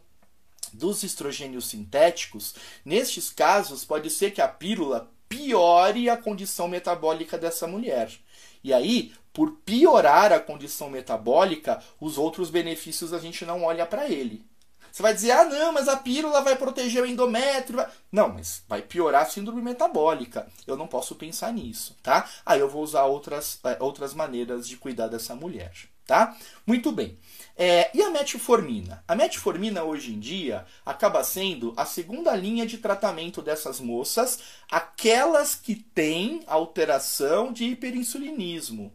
dos 0.74 1.04
estrogênios 1.04 1.68
sintéticos, 1.68 2.56
nestes 2.84 3.30
casos 3.30 3.84
pode 3.86 4.10
ser 4.10 4.32
que 4.32 4.42
a 4.42 4.48
pílula 4.48 5.10
piore 5.28 6.10
a 6.10 6.18
condição 6.18 6.68
metabólica 6.68 7.38
dessa 7.38 7.68
mulher. 7.68 8.12
E 8.64 8.74
aí, 8.74 9.14
por 9.34 9.52
piorar 9.66 10.32
a 10.32 10.40
condição 10.40 10.90
metabólica, 10.90 11.82
os 12.00 12.18
outros 12.18 12.50
benefícios 12.50 13.14
a 13.14 13.20
gente 13.20 13.46
não 13.46 13.64
olha 13.64 13.86
para 13.86 14.10
ele. 14.10 14.46
Você 14.96 15.04
vai 15.04 15.14
dizer, 15.14 15.32
ah, 15.32 15.44
não, 15.44 15.74
mas 15.74 15.90
a 15.90 15.98
pílula 15.98 16.40
vai 16.42 16.56
proteger 16.56 17.04
o 17.04 17.06
endométrio. 17.06 17.86
Não, 18.10 18.30
mas 18.30 18.64
vai 18.66 18.82
piorar 18.82 19.24
a 19.24 19.26
síndrome 19.26 19.62
metabólica. 19.62 20.48
Eu 20.66 20.78
não 20.78 20.88
posso 20.88 21.16
pensar 21.16 21.52
nisso, 21.52 21.98
tá? 22.02 22.30
Aí 22.46 22.62
eu 22.62 22.70
vou 22.70 22.82
usar 22.82 23.04
outras, 23.04 23.60
é, 23.66 23.76
outras 23.82 24.14
maneiras 24.14 24.66
de 24.66 24.78
cuidar 24.78 25.10
dessa 25.10 25.36
mulher, 25.36 25.74
tá? 26.08 26.34
Muito 26.66 26.94
bem. 26.94 27.20
É, 27.58 27.90
e 27.96 28.02
a 28.02 28.10
metformina? 28.10 29.02
A 29.08 29.16
metformina 29.16 29.84
hoje 29.84 30.14
em 30.14 30.20
dia 30.20 30.66
acaba 30.86 31.24
sendo 31.24 31.74
a 31.78 31.86
segunda 31.86 32.36
linha 32.36 32.66
de 32.66 32.78
tratamento 32.78 33.42
dessas 33.42 33.80
moças, 33.80 34.40
aquelas 34.70 35.56
que 35.56 35.76
têm 35.76 36.44
alteração 36.48 37.54
de 37.54 37.64
hiperinsulinismo. 37.66 38.92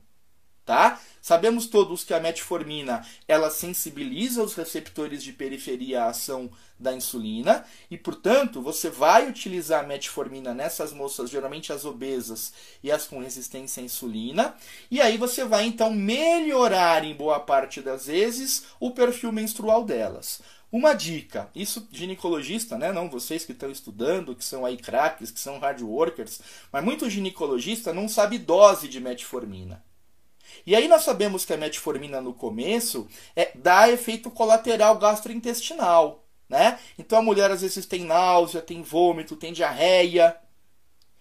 Tá? 0.70 1.00
Sabemos 1.20 1.66
todos 1.66 2.04
que 2.04 2.14
a 2.14 2.20
metformina 2.20 3.04
ela 3.26 3.50
sensibiliza 3.50 4.40
os 4.40 4.54
receptores 4.54 5.20
de 5.20 5.32
periferia 5.32 6.04
à 6.04 6.10
ação 6.10 6.48
da 6.78 6.94
insulina 6.94 7.64
e, 7.90 7.98
portanto, 7.98 8.62
você 8.62 8.88
vai 8.88 9.28
utilizar 9.28 9.82
a 9.82 9.86
metformina 9.88 10.54
nessas 10.54 10.92
moças, 10.92 11.28
geralmente 11.28 11.72
as 11.72 11.84
obesas 11.84 12.52
e 12.84 12.92
as 12.92 13.04
com 13.04 13.18
resistência 13.18 13.82
à 13.82 13.84
insulina, 13.84 14.54
e 14.88 15.00
aí 15.00 15.18
você 15.18 15.44
vai 15.44 15.64
então 15.64 15.92
melhorar 15.92 17.04
em 17.04 17.16
boa 17.16 17.40
parte 17.40 17.82
das 17.82 18.06
vezes 18.06 18.66
o 18.78 18.92
perfil 18.92 19.32
menstrual 19.32 19.82
delas. 19.82 20.40
Uma 20.70 20.92
dica, 20.92 21.50
isso 21.52 21.88
ginecologista, 21.90 22.78
né, 22.78 22.92
não 22.92 23.10
vocês 23.10 23.44
que 23.44 23.50
estão 23.50 23.72
estudando, 23.72 24.36
que 24.36 24.44
são 24.44 24.64
aí 24.64 24.76
craques, 24.76 25.32
que 25.32 25.40
são 25.40 25.58
hard 25.58 25.82
workers, 25.82 26.40
mas 26.70 26.84
muito 26.84 27.10
ginecologista 27.10 27.92
não 27.92 28.08
sabe 28.08 28.38
dose 28.38 28.86
de 28.86 29.00
metformina. 29.00 29.82
E 30.66 30.74
aí 30.76 30.88
nós 30.88 31.02
sabemos 31.02 31.44
que 31.44 31.52
a 31.52 31.56
metformina 31.56 32.20
no 32.20 32.34
começo 32.34 33.06
é, 33.34 33.50
dá 33.54 33.90
efeito 33.90 34.30
colateral 34.30 34.98
gastrointestinal. 34.98 36.24
Né? 36.48 36.78
Então 36.98 37.18
a 37.18 37.22
mulher 37.22 37.50
às 37.50 37.60
vezes 37.62 37.86
tem 37.86 38.04
náusea, 38.04 38.60
tem 38.60 38.82
vômito, 38.82 39.36
tem 39.36 39.52
diarreia. 39.52 40.36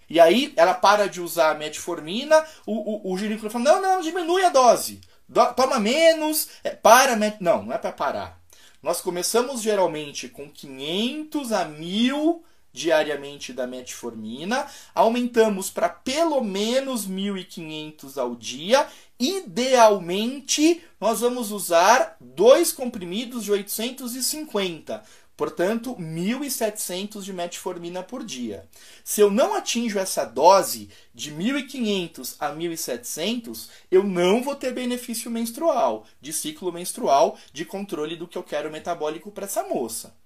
E 0.09 0.19
aí 0.19 0.53
ela 0.57 0.73
para 0.73 1.07
de 1.07 1.21
usar 1.21 1.51
a 1.51 1.55
metformina, 1.55 2.43
o, 2.65 3.11
o, 3.11 3.13
o 3.13 3.49
fala, 3.49 3.63
não, 3.63 3.81
não, 3.81 4.01
diminui 4.01 4.43
a 4.43 4.49
dose. 4.49 4.99
Do, 5.27 5.45
toma 5.53 5.79
menos, 5.79 6.49
é, 6.63 6.71
para... 6.71 7.15
Met... 7.15 7.37
Não, 7.39 7.63
não 7.63 7.73
é 7.73 7.77
para 7.77 7.91
parar. 7.91 8.41
Nós 8.81 9.01
começamos 9.01 9.61
geralmente 9.61 10.27
com 10.27 10.49
500 10.49 11.51
a 11.51 11.65
1000 11.65 12.43
diariamente 12.71 13.51
da 13.51 13.67
metformina, 13.67 14.65
aumentamos 14.93 15.69
para 15.69 15.89
pelo 15.89 16.41
menos 16.41 17.07
1.500 17.07 18.17
ao 18.17 18.35
dia. 18.35 18.87
Idealmente, 19.19 20.81
nós 20.97 21.19
vamos 21.19 21.51
usar 21.51 22.15
dois 22.21 22.71
comprimidos 22.71 23.43
de 23.43 23.51
850, 23.51 25.03
portanto, 25.35 25.93
1.700 25.99 27.23
de 27.23 27.33
metformina 27.33 28.01
por 28.01 28.23
dia. 28.23 28.69
Se 29.03 29.19
eu 29.19 29.29
não 29.29 29.53
atinjo 29.53 29.99
essa 29.99 30.23
dose 30.23 30.89
de 31.13 31.33
1.500 31.33 32.37
a 32.39 32.53
1.700, 32.53 33.67
eu 33.91 34.05
não 34.05 34.41
vou 34.41 34.55
ter 34.55 34.73
benefício 34.73 35.29
menstrual, 35.29 36.05
de 36.21 36.31
ciclo 36.31 36.71
menstrual, 36.71 37.37
de 37.51 37.65
controle 37.65 38.15
do 38.15 38.25
que 38.25 38.37
eu 38.37 38.43
quero 38.43 38.71
metabólico 38.71 39.31
para 39.31 39.45
essa 39.45 39.63
moça 39.63 40.17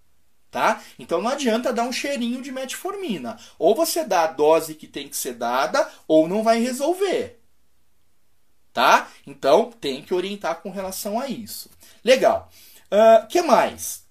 tá? 0.52 0.84
Então 1.00 1.20
não 1.20 1.32
adianta 1.32 1.74
dar 1.74 1.82
um 1.82 1.92
cheirinho 1.92 2.40
de 2.40 2.52
metformina. 2.52 3.40
Ou 3.58 3.74
você 3.74 4.06
dá 4.06 4.26
a 4.26 4.28
dose 4.28 4.76
que 4.76 4.86
tem 4.86 5.08
que 5.08 5.18
ser 5.18 5.34
dada, 5.34 5.90
ou 6.08 6.28
não 6.28 6.44
vai 6.44 6.62
resolver. 6.62 7.43
Tá? 8.74 9.08
Então 9.28 9.72
tem 9.72 10.02
que 10.02 10.14
orientar 10.14 10.62
com 10.62 10.72
relação 10.72 11.20
a 11.20 11.28
isso. 11.28 11.70
Legal. 12.04 12.50
Uh, 12.92 13.28
que 13.28 13.42
mais? 13.42 14.04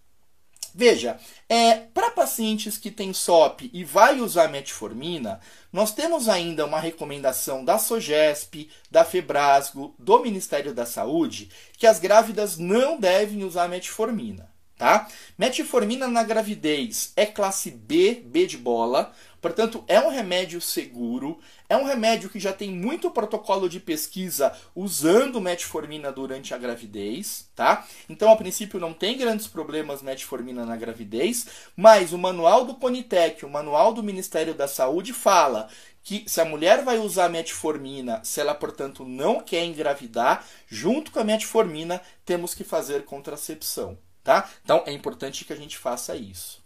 Veja, 0.75 1.19
é, 1.49 1.75
para 1.75 2.11
pacientes 2.11 2.79
que 2.79 2.91
têm 2.91 3.13
SOP 3.13 3.69
e 3.75 3.85
vai 3.85 4.21
usar 4.21 4.49
metformina, 4.49 5.39
nós 5.71 5.93
temos 5.93 6.29
ainda 6.29 6.65
uma 6.65 6.81
recomendação 6.81 7.63
da 7.63 7.79
SOGESP, 7.79 8.71
da 8.91 9.05
Febrasgo, 9.05 9.95
do 9.99 10.21
Ministério 10.21 10.73
da 10.73 10.87
Saúde, 10.87 11.51
que 11.77 11.87
as 11.87 11.99
grávidas 11.99 12.57
não 12.57 12.99
devem 12.99 13.45
usar 13.45 13.69
metformina. 13.69 14.52
Tá? 14.83 15.07
Metformina 15.39 16.09
na 16.09 16.25
gravidez 16.25 17.13
é 17.15 17.25
classe 17.25 17.71
B, 17.71 18.21
B 18.27 18.49
de 18.49 18.59
bola, 18.59 19.13
portanto 19.41 19.85
é 19.87 20.01
um 20.01 20.09
remédio 20.09 20.61
seguro, 20.61 21.39
é 21.69 21.77
um 21.77 21.85
remédio 21.85 22.29
que 22.29 22.41
já 22.41 22.53
tem 22.53 22.69
muito 22.69 23.09
protocolo 23.09 23.69
de 23.69 23.79
pesquisa 23.79 24.53
usando 24.75 25.41
metformina 25.41 26.11
durante 26.11 26.53
a 26.53 26.59
gravidez, 26.59 27.49
tá? 27.55 27.87
Então 28.09 28.29
a 28.33 28.37
princípio 28.37 28.81
não 28.81 28.93
tem 28.93 29.17
grandes 29.17 29.47
problemas 29.47 30.03
metformina 30.03 30.67
na 30.67 30.77
gravidez, 30.77 31.47
mas 31.77 32.13
o 32.13 32.19
manual 32.19 32.65
do 32.65 32.75
Conitec, 32.75 33.45
o 33.45 33.49
manual 33.49 33.95
do 33.95 34.03
Ministério 34.03 34.53
da 34.53 34.67
Saúde 34.67 35.13
fala 35.13 35.69
que 36.03 36.25
se 36.27 36.41
a 36.41 36.45
mulher 36.45 36.83
vai 36.83 36.99
usar 36.99 37.29
metformina, 37.29 38.21
se 38.25 38.41
ela, 38.41 38.53
portanto, 38.53 39.05
não 39.05 39.41
quer 39.41 39.65
engravidar, 39.65 40.45
junto 40.67 41.13
com 41.13 41.21
a 41.21 41.25
metformina, 41.25 42.03
temos 42.25 42.53
que 42.53 42.65
fazer 42.65 43.05
contracepção. 43.05 43.97
Tá? 44.23 44.49
Então 44.65 44.83
é 44.87 44.93
importante 44.93 45.45
que 45.45 45.53
a 45.53 45.57
gente 45.57 45.77
faça 45.77 46.15
isso. 46.15 46.62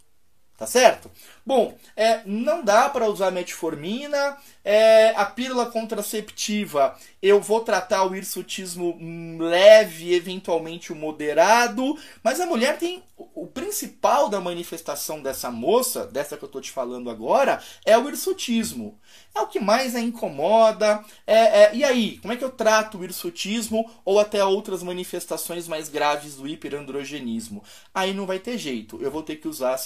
Tá 0.57 0.65
certo? 0.65 1.11
Bom, 1.45 1.77
é, 1.95 2.21
não 2.25 2.63
dá 2.63 2.89
para 2.89 3.07
usar 3.07 3.29
metformina. 3.29 4.35
É, 4.65 5.13
a 5.15 5.23
pílula 5.23 5.67
contraceptiva, 5.67 6.97
eu 7.21 7.39
vou 7.39 7.61
tratar 7.61 8.03
o 8.03 8.15
hirsutismo 8.15 8.97
leve, 9.39 10.13
eventualmente 10.13 10.91
o 10.91 10.95
moderado. 10.95 11.95
Mas 12.23 12.41
a 12.41 12.47
mulher 12.47 12.77
tem. 12.77 13.03
O 13.33 13.47
principal 13.47 14.29
da 14.29 14.39
manifestação 14.39 15.21
dessa 15.21 15.49
moça, 15.49 16.05
dessa 16.05 16.37
que 16.37 16.43
eu 16.43 16.47
estou 16.47 16.61
te 16.61 16.71
falando 16.71 17.09
agora, 17.09 17.59
é 17.85 17.97
o 17.97 18.07
hirsutismo. 18.09 18.99
É 19.33 19.41
o 19.41 19.47
que 19.47 19.59
mais 19.59 19.95
a 19.95 19.99
incomoda. 19.99 21.03
É, 21.25 21.63
é, 21.63 21.75
e 21.75 21.83
aí, 21.83 22.17
como 22.19 22.33
é 22.33 22.35
que 22.35 22.43
eu 22.43 22.49
trato 22.51 22.97
o 22.97 23.03
hirsutismo 23.03 23.89
ou 24.03 24.19
até 24.19 24.43
outras 24.43 24.83
manifestações 24.83 25.67
mais 25.67 25.89
graves 25.89 26.35
do 26.35 26.47
hiperandrogenismo? 26.47 27.63
Aí 27.93 28.13
não 28.13 28.25
vai 28.25 28.37
ter 28.39 28.57
jeito. 28.57 28.99
Eu 29.01 29.09
vou 29.09 29.23
ter 29.23 29.37
que 29.37 29.47
usar 29.47 29.73
a 29.73 29.77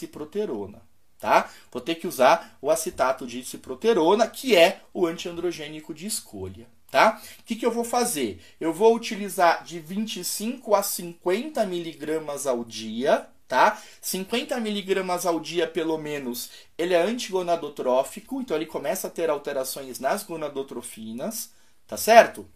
tá? 1.21 1.49
Vou 1.71 1.79
ter 1.79 1.95
que 1.95 2.07
usar 2.07 2.57
o 2.59 2.69
acetato 2.69 3.27
de 3.27 3.45
ciproterona, 3.45 4.27
que 4.27 4.55
é 4.55 4.81
o 4.91 5.05
antiandrogênico 5.05 5.93
de 5.93 6.07
escolha, 6.07 6.67
tá? 6.89 7.21
O 7.39 7.43
que, 7.43 7.55
que 7.55 7.65
eu 7.65 7.71
vou 7.71 7.83
fazer? 7.83 8.41
Eu 8.59 8.73
vou 8.73 8.95
utilizar 8.95 9.63
de 9.63 9.79
25 9.79 10.73
a 10.73 10.81
50 10.81 11.63
miligramas 11.65 12.47
ao 12.47 12.65
dia, 12.65 13.27
tá? 13.47 13.79
50 14.01 14.59
miligramas 14.59 15.25
ao 15.25 15.39
dia, 15.39 15.67
pelo 15.67 15.97
menos, 15.97 16.49
ele 16.75 16.95
é 16.95 17.01
antigonadotrófico, 17.01 18.41
então 18.41 18.57
ele 18.57 18.65
começa 18.65 19.07
a 19.07 19.11
ter 19.11 19.29
alterações 19.29 19.99
nas 19.99 20.23
gonadotrofinas, 20.23 21.53
tá 21.85 21.97
certo? 21.97 22.49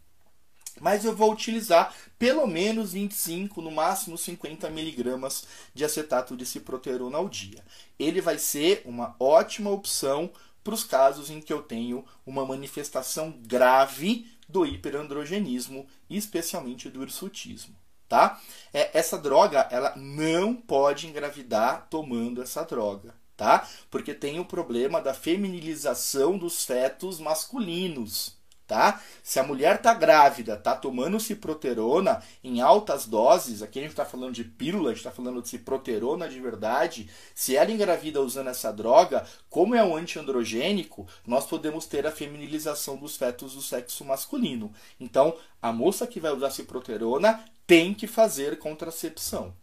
Mas 0.79 1.05
eu 1.05 1.15
vou 1.15 1.31
utilizar 1.31 1.93
pelo 2.17 2.47
menos 2.47 2.93
25, 2.93 3.61
no 3.61 3.71
máximo 3.71 4.17
50 4.17 4.69
miligramas 4.69 5.45
de 5.73 5.83
acetato 5.83 6.35
de 6.35 6.45
ciproterona 6.45 7.17
ao 7.17 7.27
dia. 7.27 7.63
Ele 7.99 8.21
vai 8.21 8.37
ser 8.37 8.81
uma 8.85 9.15
ótima 9.19 9.69
opção 9.69 10.31
para 10.63 10.73
os 10.73 10.83
casos 10.83 11.29
em 11.29 11.39
que 11.39 11.53
eu 11.53 11.61
tenho 11.61 12.03
uma 12.25 12.45
manifestação 12.45 13.31
grave 13.45 14.27
do 14.47 14.65
hiperandrogenismo, 14.65 15.87
especialmente 16.09 16.89
do 16.89 17.03
hirsutismo. 17.03 17.75
Tá? 18.07 18.39
É, 18.71 18.97
essa 18.97 19.17
droga 19.17 19.67
ela 19.71 19.93
não 19.95 20.55
pode 20.55 21.07
engravidar 21.07 21.87
tomando 21.89 22.41
essa 22.41 22.63
droga, 22.63 23.15
tá? 23.35 23.67
Porque 23.89 24.13
tem 24.13 24.39
o 24.39 24.45
problema 24.45 25.01
da 25.01 25.11
feminilização 25.11 26.37
dos 26.37 26.63
fetos 26.63 27.19
masculinos 27.19 28.34
tá? 28.67 29.01
Se 29.23 29.39
a 29.39 29.43
mulher 29.43 29.81
tá 29.81 29.93
grávida, 29.93 30.57
tá 30.57 30.75
tomando 30.75 31.19
ciproterona 31.19 32.21
em 32.43 32.61
altas 32.61 33.05
doses, 33.05 33.61
aqui 33.61 33.79
a 33.79 33.81
gente 33.81 33.91
está 33.91 34.05
falando 34.05 34.33
de 34.33 34.43
pílula, 34.43 34.89
a 34.89 34.93
gente 34.93 34.99
está 34.99 35.11
falando 35.11 35.41
de 35.41 35.49
ciproterona 35.49 36.27
de 36.27 36.39
verdade, 36.39 37.09
se 37.33 37.55
ela 37.55 37.71
engravida 37.71 38.21
usando 38.21 38.49
essa 38.49 38.71
droga, 38.71 39.25
como 39.49 39.75
é 39.75 39.83
um 39.83 39.95
antiandrogênico, 39.95 41.07
nós 41.25 41.45
podemos 41.45 41.85
ter 41.85 42.05
a 42.07 42.11
feminilização 42.11 42.97
dos 42.97 43.15
fetos 43.15 43.53
do 43.53 43.61
sexo 43.61 44.03
masculino. 44.05 44.73
Então, 44.99 45.35
a 45.61 45.71
moça 45.71 46.07
que 46.07 46.19
vai 46.19 46.31
usar 46.31 46.51
ciproterona 46.51 47.43
tem 47.65 47.93
que 47.93 48.07
fazer 48.07 48.59
contracepção 48.59 49.53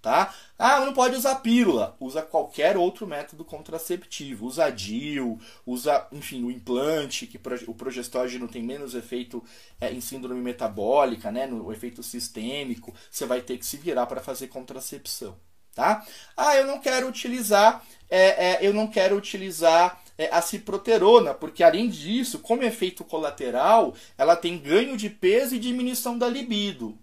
tá? 0.00 0.34
Ah, 0.58 0.80
não 0.80 0.92
pode 0.92 1.16
usar 1.16 1.36
pílula. 1.36 1.96
Usa 2.00 2.22
qualquer 2.22 2.76
outro 2.76 3.06
método 3.06 3.44
contraceptivo. 3.44 4.46
Usa 4.46 4.70
DIL, 4.70 5.38
usa, 5.66 6.06
enfim, 6.12 6.44
o 6.44 6.50
implante, 6.50 7.26
que 7.26 7.40
o 7.66 7.74
progestógeno 7.74 8.48
tem 8.48 8.62
menos 8.62 8.94
efeito 8.94 9.42
é, 9.80 9.92
em 9.92 10.00
síndrome 10.00 10.40
metabólica, 10.40 11.30
né? 11.30 11.46
No 11.46 11.72
efeito 11.72 12.02
sistêmico. 12.02 12.94
Você 13.10 13.26
vai 13.26 13.40
ter 13.40 13.58
que 13.58 13.66
se 13.66 13.76
virar 13.76 14.06
para 14.06 14.20
fazer 14.20 14.48
contracepção, 14.48 15.36
tá? 15.74 16.04
Ah, 16.36 16.56
eu 16.56 16.66
não 16.66 16.80
quero 16.80 17.08
utilizar, 17.08 17.84
é, 18.08 18.52
é, 18.52 18.58
eu 18.66 18.72
não 18.72 18.86
quero 18.86 19.16
utilizar 19.16 20.00
é, 20.16 20.28
a 20.32 20.42
ciproterona, 20.42 21.34
porque 21.34 21.62
além 21.62 21.88
disso, 21.88 22.40
como 22.40 22.62
efeito 22.62 23.04
colateral, 23.04 23.94
ela 24.16 24.34
tem 24.34 24.58
ganho 24.58 24.96
de 24.96 25.08
peso 25.08 25.54
e 25.54 25.58
diminuição 25.58 26.18
da 26.18 26.28
libido. 26.28 26.98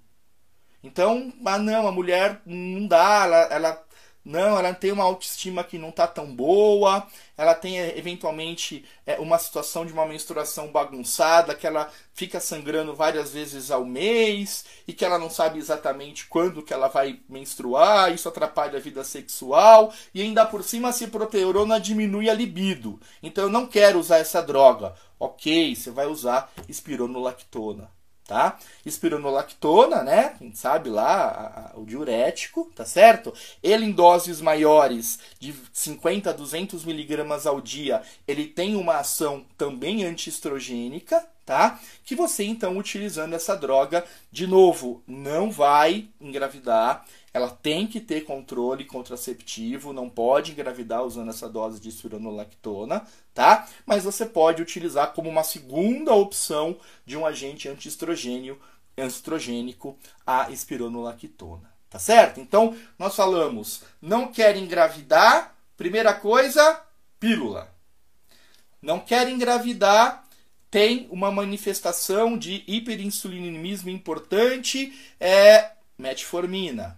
Então, 0.86 1.34
ah 1.44 1.58
não, 1.58 1.88
a 1.88 1.92
mulher 1.92 2.42
não 2.46 2.86
dá, 2.88 3.24
ela, 3.26 3.38
ela 3.52 3.86
não, 4.24 4.58
ela 4.58 4.72
tem 4.74 4.92
uma 4.92 5.04
autoestima 5.04 5.64
que 5.64 5.80
não 5.80 5.90
está 5.90 6.06
tão 6.06 6.36
boa, 6.36 7.08
ela 7.36 7.56
tem 7.56 7.78
eventualmente 7.78 8.86
é, 9.04 9.20
uma 9.20 9.40
situação 9.40 9.84
de 9.84 9.92
uma 9.92 10.06
menstruação 10.06 10.72
bagunçada, 10.72 11.56
que 11.56 11.66
ela 11.66 11.92
fica 12.14 12.40
sangrando 12.40 12.94
várias 12.94 13.34
vezes 13.34 13.72
ao 13.72 13.84
mês 13.84 14.64
e 14.88 14.94
que 14.94 15.04
ela 15.04 15.18
não 15.18 15.30
sabe 15.30 15.58
exatamente 15.58 16.28
quando 16.28 16.62
que 16.62 16.74
ela 16.74 16.88
vai 16.88 17.20
menstruar, 17.28 18.14
isso 18.14 18.30
atrapalha 18.30 18.78
a 18.78 18.82
vida 18.82 19.04
sexual 19.04 19.92
e 20.14 20.22
ainda 20.22 20.46
por 20.46 20.64
cima 20.64 20.90
a 20.90 20.94
ciproteurona 20.94 21.80
diminui 21.80 22.30
a 22.30 22.34
libido. 22.34 23.00
Então 23.24 23.46
eu 23.46 23.50
não 23.50 23.66
quero 23.66 24.00
usar 24.00 24.18
essa 24.18 24.42
droga. 24.42 24.94
Ok, 25.20 25.76
você 25.76 25.90
vai 25.90 26.06
usar 26.06 26.52
espironolactona 26.70 27.95
tá? 28.28 28.58
Espironolactona, 28.86 30.04
né? 30.04 30.36
Quem 30.38 30.54
sabe 30.54 30.90
lá, 30.90 31.28
a, 31.28 31.72
a, 31.74 31.80
o 31.80 31.86
diurético, 31.86 32.72
tá 32.76 32.84
certo? 32.84 33.34
Ele 33.62 33.86
em 33.86 33.92
doses 33.92 34.42
maiores, 34.42 35.20
de 35.40 35.54
50 35.72 36.30
a 36.30 36.34
200 36.34 36.84
miligramas 36.84 37.46
ao 37.46 37.62
dia, 37.62 38.02
ele 38.28 38.48
tem 38.48 38.76
uma 38.76 38.98
ação 38.98 39.46
também 39.58 40.04
antiestrogênica, 40.06 41.26
tá? 41.46 41.80
Que 42.04 42.16
você 42.16 42.44
então 42.44 42.78
utilizando 42.78 43.34
essa 43.34 43.56
droga, 43.56 44.04
de 44.32 44.48
novo, 44.48 45.04
não 45.08 45.52
vai 45.52 46.10
engravidar, 46.20 47.06
ela 47.36 47.50
tem 47.50 47.86
que 47.86 48.00
ter 48.00 48.22
controle 48.24 48.86
contraceptivo, 48.86 49.92
não 49.92 50.10
pode 50.10 50.54
engravidar 50.54 51.04
usando 51.04 51.32
essa 51.32 51.50
dose 51.50 51.82
de 51.82 51.90
espironolactona, 51.90 53.06
tá? 53.34 53.68
Mas 53.86 54.06
você 54.06 54.26
pode 54.26 54.62
utilizar 54.62 55.12
como 55.12 55.30
uma 55.30 55.44
segunda 55.44 56.14
opção 56.14 56.78
de 57.06 57.18
um 57.18 57.26
agente 57.26 57.68
antiestrogênio, 57.68 58.58
estrogênico 58.96 60.00
a 60.26 60.50
espironolactona, 60.50 61.70
tá 61.90 62.00
certo? 62.00 62.40
Então, 62.40 62.74
nós 62.98 63.18
falamos, 63.18 63.84
não 64.02 64.32
quer 64.32 64.56
engravidar, 64.56 65.58
primeira 65.76 66.14
coisa, 66.14 66.80
pílula. 67.20 67.70
Não 68.82 68.98
quer 68.98 69.28
engravidar, 69.28 70.26
tem 70.72 71.06
uma 71.12 71.30
manifestação 71.30 72.38
de 72.38 72.64
hiperinsulinismo 72.66 73.90
importante, 73.90 74.98
é 75.20 75.72
metformina 75.98 76.98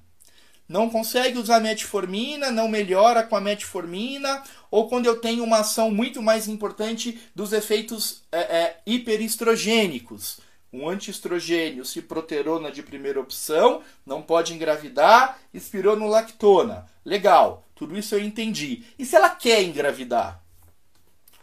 não 0.67 0.89
consegue 0.89 1.38
usar 1.38 1.60
metformina, 1.60 2.51
não 2.51 2.67
melhora 2.67 3.23
com 3.23 3.36
a 3.36 3.41
metformina, 3.41 4.43
ou 4.69 4.89
quando 4.89 5.06
eu 5.06 5.21
tenho 5.21 5.43
uma 5.43 5.60
ação 5.60 5.89
muito 5.89 6.21
mais 6.21 6.47
importante 6.47 7.19
dos 7.34 7.53
efeitos 7.53 8.23
é, 8.32 8.39
é, 8.39 8.82
hiperestrogênicos. 8.86 10.39
Um 10.71 10.89
antiestrogênio, 10.89 11.86
ciproterona 11.86 12.69
de 12.69 12.84
primeira 12.84 13.19
opção, 13.19 13.82
não 14.06 14.21
pode 14.21 14.53
engravidar, 14.53 15.39
espironolactona. 15.53 16.86
Legal, 17.06 17.65
tudo 17.73 17.97
isso 17.97 18.15
eu 18.15 18.19
entendi. 18.19 18.84
E 18.99 19.06
se 19.06 19.15
ela 19.15 19.30
quer 19.30 19.63
engravidar? 19.63 20.43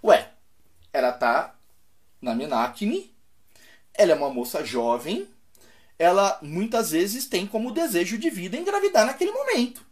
Ué, 0.02 0.28
ela 0.92 1.12
tá 1.12 1.54
na 2.20 2.34
menacne, 2.34 3.14
ela 3.94 4.12
é 4.12 4.14
uma 4.14 4.28
moça 4.28 4.62
jovem, 4.62 5.26
ela 5.98 6.38
muitas 6.42 6.90
vezes 6.90 7.26
tem 7.26 7.46
como 7.46 7.72
desejo 7.72 8.18
de 8.18 8.30
vida 8.30 8.56
engravidar 8.56 9.06
naquele 9.06 9.32
momento. 9.32 9.84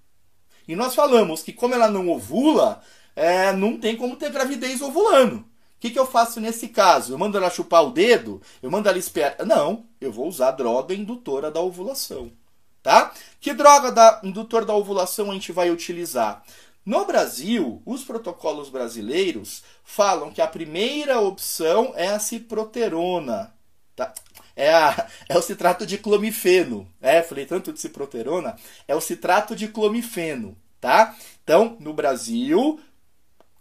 E 0.67 0.77
nós 0.77 0.95
falamos 0.95 1.43
que 1.43 1.53
como 1.53 1.75
ela 1.75 1.89
não 1.89 2.09
ovula, 2.09 2.83
é, 3.15 3.53
não 3.53 3.79
tem 3.79 3.97
como 3.97 4.17
ter 4.17 4.31
gravidez 4.31 4.81
ovulando. 4.81 5.37
O 5.37 5.45
que, 5.81 5.91
que 5.91 5.99
eu 5.99 6.07
faço 6.07 6.41
nesse 6.41 6.69
caso? 6.69 7.13
Eu 7.13 7.19
mando 7.19 7.37
ela 7.37 7.51
chupar 7.51 7.85
o 7.85 7.91
dedo? 7.91 8.41
Eu 8.63 8.71
mando 8.71 8.89
ela 8.89 8.99
esperar? 8.99 9.45
Não, 9.45 9.85
eu 10.01 10.13
vou 10.13 10.29
usar 10.29 10.53
droga 10.53 10.95
indutora 10.95 11.51
da 11.51 11.61
ovulação. 11.61 12.33
Tá? 12.83 13.13
Que 13.41 13.53
droga 13.53 13.91
da 13.91 14.21
indutor 14.23 14.65
da 14.65 14.75
ovulação 14.75 15.31
a 15.31 15.35
gente 15.35 15.53
vai 15.53 15.71
utilizar? 15.71 16.43
No 16.85 17.05
Brasil, 17.05 17.81
os 17.87 18.03
protocolos 18.03 18.69
brasileiros 18.69 19.63
falam 19.85 20.33
que 20.33 20.41
a 20.41 20.49
primeira 20.49 21.21
opção 21.21 21.93
é 21.95 22.09
a 22.09 22.19
ciproterona. 22.19 23.55
Tá? 23.95 24.13
É, 24.57 24.73
a, 24.73 25.07
é 25.29 25.37
o 25.37 25.43
citrato 25.43 25.87
de 25.87 25.99
clomifeno. 25.99 26.89
É, 27.01 27.23
falei 27.23 27.47
tanto 27.47 27.73
de 27.73 27.81
ciproterona, 27.81 28.57
é 28.87 28.95
o 28.95 29.01
citrato 29.01 29.55
de 29.57 29.69
clomifeno, 29.69 30.57
tá? 30.81 31.17
Então, 31.43 31.77
no 31.81 31.93
Brasil, 31.93 32.81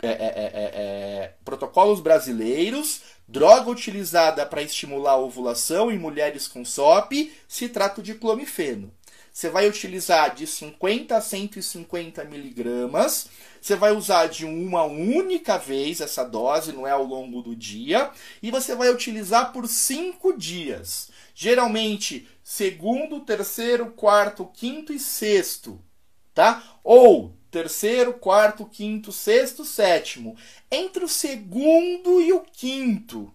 é, 0.02 0.08
é, 0.08 0.12
é, 0.12 0.52
é, 0.54 1.24
é 1.24 1.34
protocolos 1.46 2.00
brasileiros, 2.00 3.02
droga 3.28 3.70
utilizada 3.70 4.46
para 4.46 4.62
estimular 4.62 5.14
a 5.14 5.18
ovulação 5.18 5.92
em 5.92 5.98
mulheres 5.98 6.48
com 6.48 6.66
SOP, 6.66 7.32
citrato 7.48 8.02
de 8.02 8.16
clomifeno. 8.16 8.92
Você 9.32 9.50
vai 9.50 9.68
utilizar 9.68 10.36
de 10.36 10.46
50 10.46 11.16
a 11.16 11.22
150 11.22 12.24
miligramas. 12.26 13.30
Você 13.62 13.76
vai 13.76 13.92
usar 13.92 14.28
de 14.28 14.46
uma 14.46 14.84
única 14.84 15.58
vez 15.58 16.02
essa 16.02 16.24
dose, 16.24 16.74
não 16.74 16.86
é 16.86 16.92
ao 16.92 17.04
longo 17.04 17.42
do 17.42 17.56
dia. 17.56 18.12
E 18.44 18.52
você 18.52 18.76
vai 18.76 18.90
utilizar 18.90 19.54
por 19.54 19.68
5 19.68 20.38
dias. 20.38 21.10
Geralmente, 21.34 22.28
segundo, 22.44 23.22
terceiro, 23.22 23.92
quarto, 23.92 24.46
quinto 24.54 24.92
e 24.92 25.00
sexto. 25.00 25.82
Tá? 26.34 26.62
Ou 26.84 27.34
terceiro, 27.52 28.14
quarto, 28.14 28.66
quinto, 28.66 29.12
sexto, 29.12 29.66
sétimo. 29.66 30.36
Entre 30.72 31.04
o 31.04 31.10
segundo 31.10 32.22
e 32.22 32.32
o 32.32 32.40
quinto, 32.40 33.32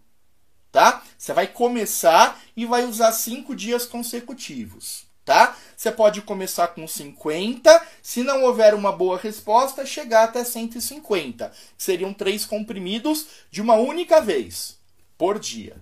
tá? 0.73 1.05
Você 1.17 1.33
vai 1.35 1.47
começar 1.47 2.41
e 2.57 2.65
vai 2.65 2.85
usar 2.85 3.13
cinco 3.13 3.55
dias 3.55 3.85
consecutivos, 3.85 5.06
tá? 5.27 5.57
Você 5.77 5.91
pode 5.91 6.23
começar 6.23 6.69
com 6.69 6.87
50, 6.87 7.87
se 8.01 8.23
não 8.23 8.45
houver 8.45 8.73
uma 8.73 8.93
boa 8.93 9.19
resposta, 9.19 9.85
chegar 9.85 10.25
até 10.25 10.45
150, 10.45 11.53
que 11.77 11.83
seriam 11.83 12.15
três 12.15 12.47
comprimidos 12.47 13.27
de 13.51 13.61
uma 13.61 13.75
única 13.75 14.21
vez 14.21 14.79
por 15.19 15.39
dia, 15.39 15.77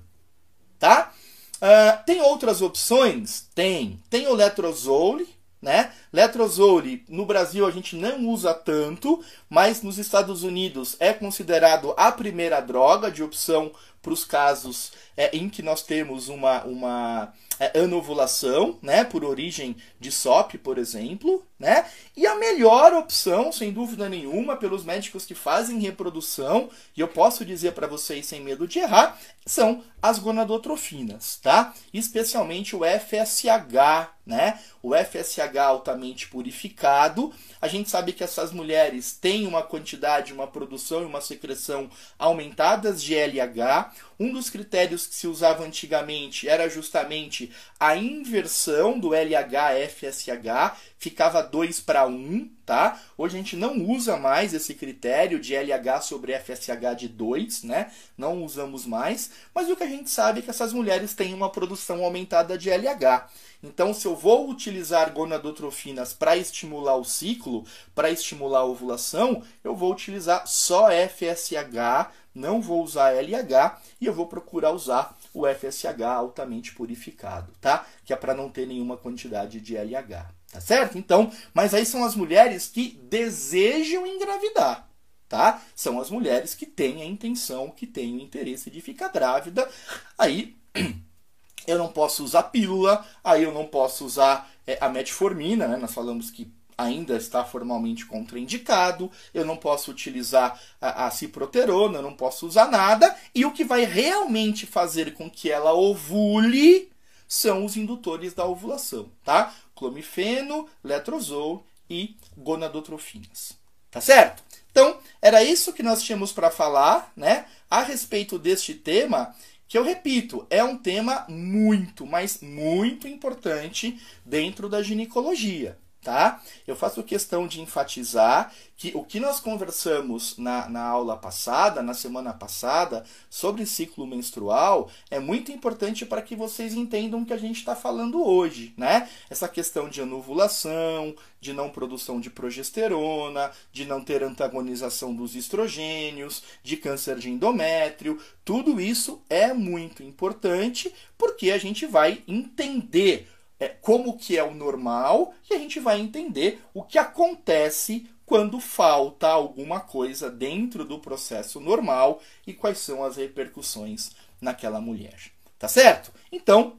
tá? 0.79 1.13
Uh, 1.57 2.05
tem 2.05 2.23
outras 2.23 2.63
opções? 2.63 3.47
Tem. 3.55 4.01
Tem 4.09 4.27
o 4.27 4.35
letrozole, 4.35 5.29
né? 5.61 5.93
Letrozole, 6.13 7.05
no 7.09 7.27
Brasil 7.27 7.67
a 7.67 7.71
gente 7.71 7.97
não 7.97 8.27
usa 8.27 8.55
tanto, 8.55 9.23
mas 9.49 9.83
nos 9.83 9.99
Estados 9.99 10.43
Unidos 10.43 10.97
é 10.99 11.13
considerado 11.13 11.95
a 11.97 12.11
primeira 12.11 12.61
droga 12.61 13.11
de 13.11 13.23
opção 13.23 13.73
para 14.05 14.13
os 14.13 14.25
casos 14.25 14.93
é, 15.17 15.35
em 15.35 15.49
que 15.49 15.63
nós 15.63 15.83
temos 15.83 16.29
uma, 16.29 16.63
uma 16.65 17.33
é, 17.59 17.81
anovulação, 17.81 18.79
né, 18.83 19.03
por 19.03 19.25
origem 19.25 19.77
de 19.99 20.13
SOP, 20.13 20.59
por 20.59 20.77
exemplo, 20.77 21.45
né? 21.59 21.87
E 22.17 22.27
a 22.27 22.35
melhor 22.35 22.93
opção, 22.93 23.51
sem 23.51 23.73
dúvida 23.73 24.09
nenhuma, 24.09 24.57
pelos 24.57 24.85
médicos 24.85 25.25
que 25.25 25.35
fazem 25.35 25.79
reprodução, 25.79 26.69
e 26.97 27.01
eu 27.01 27.09
posso 27.09 27.45
dizer 27.45 27.73
para 27.73 27.87
vocês 27.87 28.27
sem 28.27 28.41
medo 28.41 28.69
de 28.69 28.81
errar, 28.81 29.19
são 29.47 29.83
as 30.03 30.19
gonadotrofinas, 30.19 31.39
tá? 31.43 31.73
Especialmente 31.93 32.77
o 32.77 32.81
FSH, 32.85 34.11
né? 34.27 34.59
O 34.83 34.95
FSH 34.95 35.57
altamente 35.59 36.29
purificado. 36.29 37.33
A 37.61 37.69
gente 37.69 37.89
sabe 37.89 38.13
que 38.13 38.23
essas 38.25 38.53
mulheres 38.53 39.13
têm 39.13 39.47
uma 39.47 39.63
quantidade, 39.63 40.33
uma 40.33 40.47
produção 40.47 41.03
e 41.03 41.07
uma 41.07 41.21
secreção 41.21 41.89
aumentadas 42.19 43.03
de 43.03 43.15
LH. 43.15 43.94
Um 44.19 44.33
dos 44.33 44.49
critérios 44.49 45.07
que 45.07 45.15
se 45.15 45.27
usava 45.27 45.65
antigamente 45.65 46.49
era 46.49 46.69
justamente 46.69 47.51
a 47.79 47.97
inversão 47.97 48.99
do 48.99 49.15
LH-FSH, 49.15 50.77
ficava 50.99 51.43
2 51.43 51.81
para 51.81 52.07
1, 52.07 52.49
tá? 52.65 53.01
Hoje 53.19 53.35
a 53.35 53.39
gente 53.39 53.57
não 53.57 53.77
usa 53.91 54.17
mais 54.17 54.55
esse 54.55 54.75
critério 54.75 55.41
de 55.41 55.55
LH 55.55 56.03
sobre 56.03 56.39
FSH 56.39 56.97
de 56.97 57.09
2, 57.09 57.65
né? 57.65 57.91
Não 58.17 58.43
usamos 58.43 58.87
mais, 58.87 59.31
mas 59.55 59.69
o 59.69 59.77
que 59.77 59.83
a 59.83 59.89
gente 59.89 60.11
sabe 60.11 60.39
é 60.39 60.43
que 60.43 60.51
essas 60.51 60.73
mulheres 60.73 61.15
têm 61.15 61.35
uma 61.35 61.51
produção 61.51 62.05
aumentada 62.05 62.57
de 62.57 62.71
LH. 62.71 63.29
Então, 63.63 63.95
se 63.95 64.07
eu 64.07 64.15
vou 64.15 64.51
utilizar 64.51 65.11
gonadotrofinas 65.13 66.13
para 66.13 66.37
estimular 66.37 66.97
o 66.97 67.05
ciclo, 67.05 67.65
para 67.95 68.11
estimular 68.11 68.61
a 68.61 68.65
ovulação, 68.65 69.43
eu 69.63 69.75
vou 69.75 69.91
utilizar 69.91 70.47
só 70.47 70.89
FSH, 70.91 72.11
não 72.35 72.61
vou 72.61 72.83
usar 72.83 73.13
LH 73.13 73.81
e 74.01 74.07
eu 74.07 74.13
vou 74.13 74.27
procurar 74.27 74.73
usar 74.73 75.17
o 75.33 75.47
FSH 75.47 76.03
altamente 76.03 76.75
purificado, 76.75 77.53
tá? 77.61 77.87
Que 78.05 78.13
é 78.13 78.17
para 78.17 78.35
não 78.35 78.49
ter 78.51 78.67
nenhuma 78.67 78.97
quantidade 78.97 79.61
de 79.61 79.77
LH. 79.77 80.27
Tá 80.51 80.61
certo? 80.61 80.97
Então, 80.97 81.33
mas 81.53 81.75
aí 81.75 81.85
são 81.85 82.05
as 82.05 82.15
mulheres 82.15 82.69
que 82.69 83.01
desejam 83.03 84.07
engravidar, 84.07 84.89
tá? 85.29 85.61
São 85.75 86.01
as 86.01 86.11
mulheres 86.11 86.55
que 86.55 86.65
têm 86.65 87.03
a 87.03 87.05
intenção, 87.05 87.71
que 87.71 87.89
têm 87.89 88.17
o 88.17 88.21
interesse 88.21 88.71
de 88.71 88.81
ficar 88.81 89.09
grávida. 89.09 89.69
Aí 90.17 90.57
eu 91.67 91.77
não 91.77 91.89
posso 91.89 92.23
usar 92.23 92.45
pílula, 92.45 93.05
aí 93.25 93.43
eu 93.43 93.53
não 93.53 93.67
posso 93.67 94.05
usar 94.05 94.49
é, 94.65 94.79
a 94.81 94.89
metformina, 94.89 95.67
né? 95.67 95.77
Nós 95.77 95.93
falamos 95.93 96.31
que 96.31 96.53
ainda 96.77 97.17
está 97.17 97.45
formalmente 97.45 98.07
contraindicado, 98.07 99.11
eu 99.33 99.45
não 99.45 99.57
posso 99.57 99.91
utilizar 99.91 100.61
a, 100.81 101.07
a 101.07 101.11
ciproterona, 101.11 101.99
eu 101.99 102.03
não 102.03 102.15
posso 102.15 102.47
usar 102.47 102.71
nada, 102.71 103.15
e 103.35 103.45
o 103.45 103.53
que 103.53 103.65
vai 103.65 103.85
realmente 103.85 104.67
fazer 104.67 105.15
com 105.15 105.31
que 105.31 105.51
ela 105.51 105.73
ovule 105.73 106.91
são 107.27 107.65
os 107.65 107.77
indutores 107.77 108.35
da 108.35 108.45
ovulação, 108.45 109.11
tá? 109.25 109.55
clomifeno, 109.75 110.69
letrozol 110.83 111.67
e 111.89 112.17
gonadotrofinas. 112.37 113.59
Tá 113.91 114.01
certo? 114.01 114.43
Então, 114.71 114.99
era 115.23 115.45
isso 115.45 115.73
que 115.73 115.83
nós 115.83 116.03
tínhamos 116.03 116.33
para 116.33 116.51
falar, 116.51 117.13
né, 117.17 117.47
a 117.71 117.81
respeito 117.81 118.39
deste 118.39 118.75
tema, 118.75 119.35
que 119.69 119.79
eu 119.79 119.85
repito, 119.85 120.47
é 120.51 120.65
um 120.65 120.77
tema 120.77 121.25
muito, 121.29 122.05
mas 122.05 122.41
muito 122.41 123.07
importante 123.07 124.01
dentro 124.25 124.69
da 124.69 124.83
ginecologia 124.83 125.79
tá? 126.05 126.43
Eu 126.67 126.77
faço 126.77 127.03
questão 127.03 127.49
de 127.49 127.63
enfatizar 127.63 128.53
que 128.77 128.93
o 128.95 129.03
que 129.03 129.19
nós 129.19 129.41
conversamos 129.41 130.37
na, 130.37 130.69
na 130.69 130.83
aula 130.83 131.17
passada, 131.17 131.83
na 131.83 131.95
semana 131.95 132.33
passada, 132.33 133.05
sobre 133.31 133.65
ciclo 133.65 134.07
menstrual, 134.07 134.91
é 135.11 135.19
muito 135.19 135.51
importante 135.51 136.05
para 136.05 136.21
que 136.21 136.37
vocês 136.37 136.75
entendam 136.75 137.23
o 137.23 137.27
que 137.27 137.33
a 137.33 137.39
gente 137.39 137.57
está 137.57 137.75
falando 137.75 138.23
hoje, 138.23 138.75
né? 138.77 139.09
Essa 139.31 139.49
questão 139.49 139.89
de 139.89 140.03
anovulação, 140.03 141.15
de 141.41 141.53
não 141.53 141.71
produção 141.71 142.21
de 142.21 142.29
progesterona, 142.29 143.51
de 143.73 143.87
não 143.87 144.03
ter 144.03 144.23
antagonização 144.23 145.15
dos 145.15 145.35
estrogênios, 145.35 146.43
de 146.63 146.77
câncer 146.77 147.19
de 147.19 147.31
endométrio, 147.31 148.19
tudo 148.45 148.81
isso 148.81 149.23
é 149.31 149.55
muito 149.55 150.03
importante 150.03 150.93
porque 151.17 151.51
a 151.51 151.59
gente 151.59 151.87
vai 151.87 152.23
entender 152.29 153.29
como 153.69 154.17
que 154.17 154.37
é 154.37 154.43
o 154.43 154.55
normal 154.55 155.35
e 155.51 155.55
a 155.55 155.59
gente 155.59 155.81
vai 155.81 156.01
entender 156.01 156.63
o 156.73 156.83
que 156.83 156.99
acontece 156.99 158.09
quando 158.27 158.59
falta 158.61 159.29
alguma 159.29 159.81
coisa 159.81 160.31
dentro 160.31 160.85
do 160.85 160.99
processo 160.99 161.61
normal 161.61 162.21
e 162.47 162.53
quais 162.53 162.79
são 162.79 163.05
as 163.05 163.17
repercussões 163.17 164.13
naquela 164.41 164.81
mulher. 164.81 165.17
Tá 165.59 165.69
certo? 165.69 166.13
Então, 166.33 166.79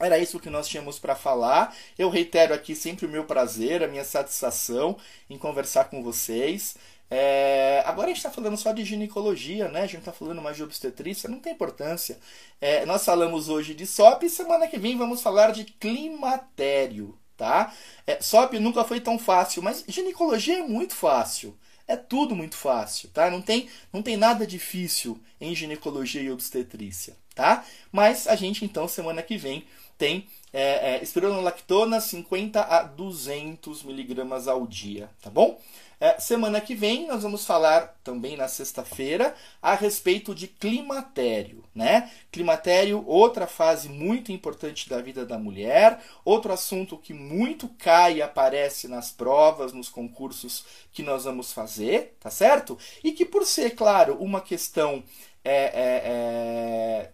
era 0.00 0.18
isso 0.18 0.40
que 0.40 0.50
nós 0.50 0.66
tínhamos 0.66 0.98
para 0.98 1.14
falar. 1.14 1.74
Eu 1.98 2.08
reitero 2.08 2.52
aqui 2.52 2.74
sempre 2.74 3.06
o 3.06 3.08
meu 3.08 3.24
prazer, 3.24 3.82
a 3.82 3.88
minha 3.88 4.04
satisfação 4.04 4.96
em 5.30 5.38
conversar 5.38 5.84
com 5.84 6.02
vocês. 6.02 6.76
É, 7.10 7.82
agora 7.86 8.06
a 8.06 8.08
gente 8.08 8.18
está 8.18 8.30
falando 8.30 8.56
só 8.56 8.72
de 8.72 8.84
ginecologia, 8.84 9.68
né? 9.68 9.82
A 9.82 9.86
gente 9.86 9.98
está 9.98 10.12
falando 10.12 10.42
mais 10.42 10.56
de 10.56 10.62
obstetrícia, 10.62 11.28
não 11.28 11.38
tem 11.38 11.52
importância. 11.52 12.18
É, 12.60 12.84
nós 12.86 13.04
falamos 13.04 13.48
hoje 13.48 13.74
de 13.74 13.86
SOP 13.86 14.24
e 14.24 14.30
semana 14.30 14.66
que 14.66 14.78
vem 14.78 14.96
vamos 14.96 15.22
falar 15.22 15.52
de 15.52 15.64
climatério, 15.64 17.16
tá? 17.36 17.72
É, 18.06 18.20
SOP 18.20 18.54
nunca 18.54 18.84
foi 18.84 19.00
tão 19.00 19.18
fácil, 19.18 19.62
mas 19.62 19.84
ginecologia 19.86 20.58
é 20.58 20.62
muito 20.62 20.94
fácil. 20.94 21.56
É 21.86 21.96
tudo 21.96 22.34
muito 22.34 22.56
fácil, 22.56 23.10
tá? 23.10 23.30
Não 23.30 23.42
tem, 23.42 23.68
não 23.92 24.02
tem 24.02 24.16
nada 24.16 24.46
difícil 24.46 25.20
em 25.38 25.54
ginecologia 25.54 26.22
e 26.22 26.30
obstetrícia, 26.30 27.14
tá? 27.34 27.64
Mas 27.92 28.26
a 28.26 28.34
gente 28.34 28.64
então 28.64 28.88
semana 28.88 29.22
que 29.22 29.36
vem 29.36 29.66
tem 29.98 30.26
é, 30.52 30.94
é, 30.94 31.02
espironolactona 31.02 32.00
50 32.00 32.62
a 32.62 32.82
200 32.84 33.82
miligramas 33.82 34.48
ao 34.48 34.66
dia, 34.66 35.10
tá 35.20 35.28
bom? 35.28 35.60
É, 36.00 36.18
semana 36.20 36.60
que 36.60 36.74
vem 36.74 37.06
nós 37.06 37.22
vamos 37.22 37.46
falar 37.46 37.96
também 38.02 38.36
na 38.36 38.48
sexta-feira 38.48 39.34
a 39.62 39.74
respeito 39.74 40.34
de 40.34 40.46
climatério, 40.48 41.64
né? 41.74 42.10
Climatério, 42.30 43.04
outra 43.06 43.46
fase 43.46 43.88
muito 43.88 44.32
importante 44.32 44.88
da 44.88 45.00
vida 45.00 45.24
da 45.24 45.38
mulher, 45.38 46.00
outro 46.24 46.52
assunto 46.52 46.98
que 46.98 47.14
muito 47.14 47.68
cai 47.78 48.16
e 48.16 48.22
aparece 48.22 48.88
nas 48.88 49.10
provas, 49.12 49.72
nos 49.72 49.88
concursos 49.88 50.64
que 50.92 51.02
nós 51.02 51.24
vamos 51.24 51.52
fazer, 51.52 52.16
tá 52.20 52.30
certo? 52.30 52.78
E 53.02 53.12
que 53.12 53.24
por 53.24 53.44
ser, 53.46 53.70
claro, 53.70 54.16
uma 54.20 54.40
questão 54.40 55.02
é, 55.44 55.64
é, 55.64 56.02
é 56.04 57.10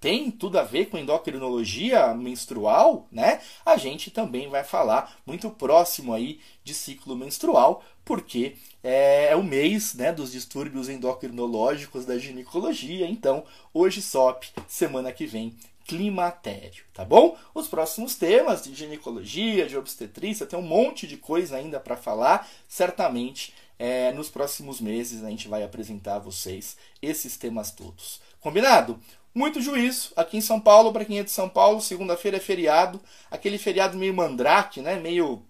tem 0.00 0.30
tudo 0.30 0.58
a 0.58 0.62
ver 0.62 0.86
com 0.86 0.98
endocrinologia 0.98 2.14
menstrual, 2.14 3.08
né? 3.10 3.40
A 3.64 3.76
gente 3.76 4.10
também 4.10 4.48
vai 4.48 4.62
falar 4.62 5.18
muito 5.26 5.50
próximo 5.50 6.12
aí 6.12 6.40
de 6.62 6.74
ciclo 6.74 7.16
menstrual, 7.16 7.82
porque 8.04 8.56
é, 8.82 9.28
é 9.30 9.36
o 9.36 9.42
mês 9.42 9.94
né, 9.94 10.12
dos 10.12 10.32
distúrbios 10.32 10.88
endocrinológicos 10.88 12.04
da 12.04 12.18
ginecologia. 12.18 13.06
Então, 13.08 13.44
hoje 13.72 14.02
SOP, 14.02 14.44
semana 14.68 15.12
que 15.12 15.26
vem 15.26 15.54
climatério, 15.86 16.84
tá 16.92 17.04
bom? 17.04 17.36
Os 17.54 17.68
próximos 17.68 18.16
temas 18.16 18.64
de 18.64 18.74
ginecologia, 18.74 19.66
de 19.66 19.76
obstetrícia, 19.76 20.44
tem 20.44 20.58
um 20.58 20.62
monte 20.62 21.06
de 21.06 21.16
coisa 21.16 21.56
ainda 21.56 21.78
para 21.78 21.96
falar, 21.96 22.48
certamente 22.68 23.54
é, 23.78 24.12
nos 24.12 24.28
próximos 24.28 24.80
meses 24.80 25.22
a 25.22 25.30
gente 25.30 25.46
vai 25.46 25.62
apresentar 25.62 26.16
a 26.16 26.20
vocês 26.20 26.76
esses 27.00 27.36
temas 27.36 27.70
todos. 27.70 28.20
Combinado? 28.40 28.98
Muito 29.36 29.60
juízo 29.60 30.14
aqui 30.16 30.38
em 30.38 30.40
São 30.40 30.58
Paulo, 30.58 30.90
para 30.94 31.04
quem 31.04 31.18
é 31.18 31.22
de 31.22 31.30
São 31.30 31.46
Paulo, 31.46 31.78
segunda-feira 31.82 32.38
é 32.38 32.40
feriado, 32.40 32.98
aquele 33.30 33.58
feriado 33.58 33.94
meio 33.94 34.14
mandrake, 34.14 34.80
né? 34.80 34.98
Meio, 34.98 35.42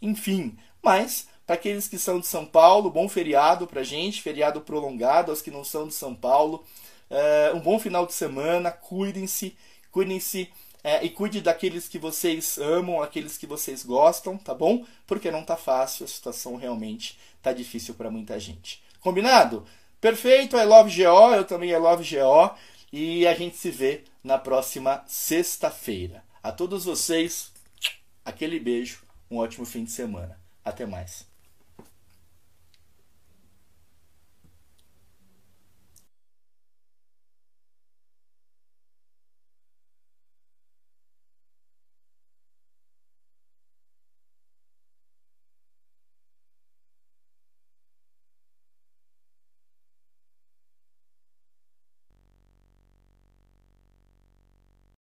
enfim. 0.00 0.56
Mas 0.82 1.28
para 1.46 1.54
aqueles 1.54 1.86
que 1.86 1.98
são 1.98 2.18
de 2.18 2.26
São 2.26 2.46
Paulo, 2.46 2.90
bom 2.90 3.06
feriado 3.10 3.66
para 3.66 3.82
gente, 3.82 4.22
feriado 4.22 4.62
prolongado, 4.62 5.30
aos 5.30 5.42
que 5.42 5.50
não 5.50 5.62
são 5.64 5.86
de 5.86 5.92
São 5.92 6.14
Paulo, 6.14 6.64
uh, 7.10 7.54
um 7.54 7.60
bom 7.60 7.78
final 7.78 8.06
de 8.06 8.14
semana, 8.14 8.70
cuidem-se, 8.70 9.54
cuidem-se 9.92 10.50
É, 10.82 11.04
e 11.04 11.10
cuide 11.10 11.40
daqueles 11.40 11.88
que 11.88 11.98
vocês 11.98 12.58
amam, 12.58 13.02
aqueles 13.02 13.36
que 13.36 13.46
vocês 13.46 13.84
gostam, 13.84 14.38
tá 14.38 14.54
bom? 14.54 14.84
Porque 15.06 15.32
não 15.32 15.42
tá 15.42 15.56
fácil, 15.56 16.04
a 16.04 16.08
situação 16.08 16.56
realmente 16.56 17.18
tá 17.42 17.52
difícil 17.52 17.94
para 17.94 18.08
muita 18.08 18.38
gente. 18.38 18.80
Combinado? 19.00 19.66
Perfeito, 20.00 20.56
I 20.56 20.64
love 20.64 20.88
GO, 20.96 21.34
eu 21.34 21.44
também 21.44 21.70
I 21.70 21.76
love 21.76 22.04
GO. 22.08 22.54
E 22.92 23.26
a 23.26 23.34
gente 23.34 23.56
se 23.56 23.70
vê 23.70 24.04
na 24.22 24.38
próxima 24.38 25.04
sexta-feira. 25.06 26.24
A 26.42 26.52
todos 26.52 26.84
vocês, 26.84 27.52
aquele 28.24 28.60
beijo, 28.60 29.04
um 29.30 29.38
ótimo 29.38 29.66
fim 29.66 29.84
de 29.84 29.90
semana. 29.90 30.38
Até 30.64 30.86
mais. 30.86 31.26